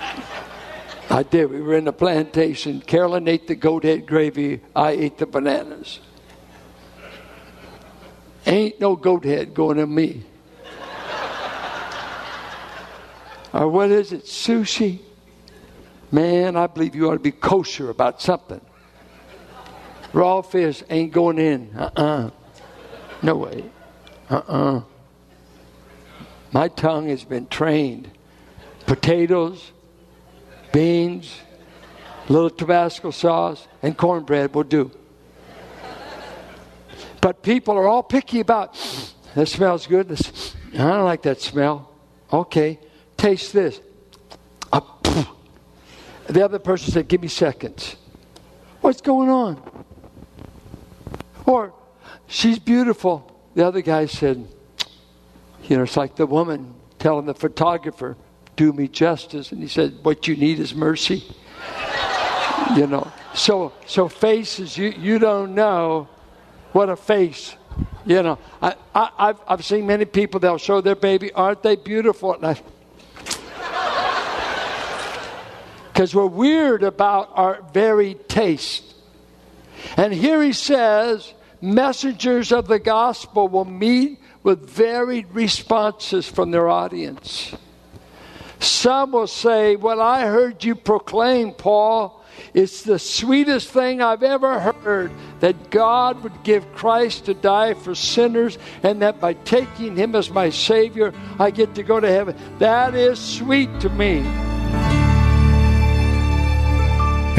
I 1.10 1.22
did. 1.22 1.50
We 1.50 1.60
were 1.60 1.76
in 1.76 1.86
a 1.88 1.92
plantation. 1.92 2.80
Carolyn 2.80 3.28
ate 3.28 3.46
the 3.46 3.56
goat 3.56 3.84
head 3.84 4.06
gravy. 4.06 4.60
I 4.74 4.92
ate 4.92 5.18
the 5.18 5.26
bananas. 5.26 6.00
Ain't 8.46 8.80
no 8.80 8.96
goat 8.96 9.24
head 9.24 9.52
going 9.52 9.76
to 9.76 9.86
me. 9.86 10.24
or 13.52 13.68
what 13.68 13.90
is 13.90 14.12
it? 14.12 14.24
Sushi? 14.24 15.00
Man, 16.12 16.56
I 16.56 16.66
believe 16.66 16.94
you 16.94 17.08
ought 17.08 17.14
to 17.14 17.20
be 17.20 17.30
kosher 17.30 17.90
about 17.90 18.20
something. 18.20 18.60
Raw 20.12 20.42
fish 20.42 20.82
ain't 20.90 21.12
going 21.12 21.38
in. 21.38 21.72
Uh 21.76 21.90
uh-uh. 21.96 22.02
uh 22.02 22.30
No 23.22 23.36
way. 23.36 23.64
Uh 24.28 24.34
uh-uh. 24.34 24.76
uh 24.78 24.82
My 26.52 26.68
tongue 26.68 27.08
has 27.08 27.22
been 27.24 27.46
trained. 27.46 28.10
Potatoes, 28.86 29.70
beans, 30.72 31.32
little 32.28 32.50
Tabasco 32.50 33.12
sauce, 33.12 33.68
and 33.82 33.96
cornbread 33.96 34.52
will 34.52 34.64
do. 34.64 34.90
But 37.20 37.42
people 37.42 37.76
are 37.76 37.86
all 37.86 38.02
picky 38.02 38.40
about 38.40 38.74
that 39.34 39.46
smells 39.46 39.86
good. 39.86 40.10
I 40.10 40.76
don't 40.76 41.04
like 41.04 41.22
that 41.22 41.40
smell. 41.40 41.90
Okay, 42.32 42.80
taste 43.16 43.52
this. 43.52 43.80
The 46.30 46.44
other 46.44 46.60
person 46.60 46.92
said, 46.92 47.08
Give 47.08 47.20
me 47.20 47.28
seconds. 47.28 47.96
What's 48.80 49.00
going 49.00 49.28
on? 49.30 49.84
Or, 51.44 51.74
she's 52.28 52.58
beautiful. 52.58 53.26
The 53.54 53.66
other 53.66 53.80
guy 53.80 54.06
said, 54.06 54.46
You 55.64 55.76
know, 55.76 55.82
it's 55.82 55.96
like 55.96 56.14
the 56.14 56.26
woman 56.26 56.74
telling 57.00 57.26
the 57.26 57.34
photographer, 57.34 58.16
Do 58.54 58.72
me 58.72 58.86
justice. 58.86 59.50
And 59.50 59.60
he 59.60 59.66
said, 59.66 59.98
What 60.02 60.28
you 60.28 60.36
need 60.36 60.60
is 60.60 60.72
mercy. 60.72 61.24
you 62.76 62.86
know, 62.86 63.10
so, 63.34 63.72
so 63.86 64.08
faces, 64.08 64.78
you, 64.78 64.90
you 64.90 65.18
don't 65.18 65.56
know 65.56 66.08
what 66.72 66.88
a 66.88 66.96
face. 66.96 67.56
You 68.06 68.22
know, 68.22 68.38
I, 68.62 68.76
I, 68.94 69.10
I've, 69.18 69.40
I've 69.48 69.64
seen 69.64 69.84
many 69.84 70.04
people, 70.04 70.38
they'll 70.38 70.58
show 70.58 70.80
their 70.80 70.94
baby, 70.94 71.32
aren't 71.32 71.64
they 71.64 71.74
beautiful? 71.74 72.34
And 72.34 72.46
I, 72.46 72.62
because 76.00 76.14
we're 76.14 76.24
weird 76.24 76.82
about 76.82 77.28
our 77.34 77.60
very 77.74 78.14
taste. 78.14 78.94
And 79.98 80.14
here 80.14 80.42
he 80.42 80.54
says, 80.54 81.34
messengers 81.60 82.52
of 82.52 82.68
the 82.68 82.78
gospel 82.78 83.48
will 83.48 83.66
meet 83.66 84.18
with 84.42 84.66
varied 84.66 85.26
responses 85.34 86.26
from 86.26 86.52
their 86.52 86.70
audience. 86.70 87.54
Some 88.60 89.12
will 89.12 89.26
say, 89.26 89.76
What 89.76 89.98
I 89.98 90.24
heard 90.24 90.64
you 90.64 90.74
proclaim, 90.74 91.52
Paul, 91.52 92.24
it's 92.54 92.80
the 92.80 92.98
sweetest 92.98 93.68
thing 93.68 94.00
I've 94.00 94.22
ever 94.22 94.58
heard 94.58 95.12
that 95.40 95.70
God 95.70 96.22
would 96.22 96.44
give 96.44 96.72
Christ 96.72 97.26
to 97.26 97.34
die 97.34 97.74
for 97.74 97.94
sinners, 97.94 98.56
and 98.82 99.02
that 99.02 99.20
by 99.20 99.34
taking 99.34 99.96
him 99.96 100.14
as 100.14 100.30
my 100.30 100.48
Savior, 100.48 101.12
I 101.38 101.50
get 101.50 101.74
to 101.74 101.82
go 101.82 102.00
to 102.00 102.08
heaven. 102.08 102.38
That 102.58 102.94
is 102.94 103.18
sweet 103.18 103.80
to 103.80 103.90
me. 103.90 104.49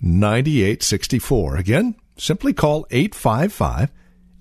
9864. 0.00 1.56
Again, 1.56 1.94
simply 2.16 2.52
call 2.52 2.86
855 2.90 3.90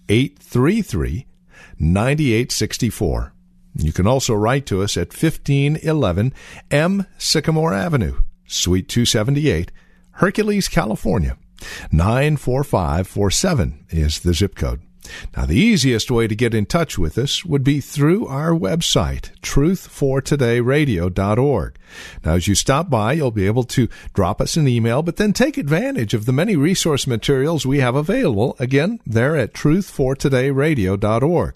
833 0.10 1.26
9864. 1.80 3.34
You 3.78 3.92
can 3.92 4.08
also 4.08 4.34
write 4.34 4.66
to 4.68 4.82
us 4.82 4.96
at 4.96 5.10
1511 5.10 6.34
M. 6.72 7.06
Sycamore 7.18 7.74
Avenue, 7.74 8.22
Suite 8.48 8.88
278, 8.88 9.72
Hercules, 10.12 10.68
California. 10.70 11.38
94547 11.92 13.86
is 13.90 14.20
the 14.20 14.34
zip 14.34 14.56
code. 14.56 14.82
Now, 15.36 15.46
the 15.46 15.58
easiest 15.58 16.12
way 16.12 16.28
to 16.28 16.36
get 16.36 16.54
in 16.54 16.66
touch 16.66 16.98
with 16.98 17.18
us 17.18 17.46
would 17.46 17.64
be 17.64 17.80
through 17.82 18.28
our 18.28 18.52
website, 18.52 19.32
truthfortodayradio.org. 19.42 21.78
Now, 22.24 22.34
as 22.34 22.48
you 22.48 22.56
stop 22.56 22.90
by, 22.90 23.14
you'll 23.14 23.32
be 23.32 23.46
able 23.46 23.64
to 23.64 23.88
drop 24.14 24.42
us 24.42 24.58
an 24.58 24.68
email, 24.68 25.02
but 25.02 25.16
then 25.18 25.34
take 25.34 25.58
advantage 25.58 26.14
of 26.14 26.26
the 26.26 26.34
many 26.34 26.56
resource 26.56 27.08
materials 27.08 27.66
we 27.66 27.80
have 27.80 27.96
available. 27.96 28.56
Again, 28.60 29.00
there 29.06 29.36
at 29.36 29.54
truthfortodayradio.org. 29.54 31.56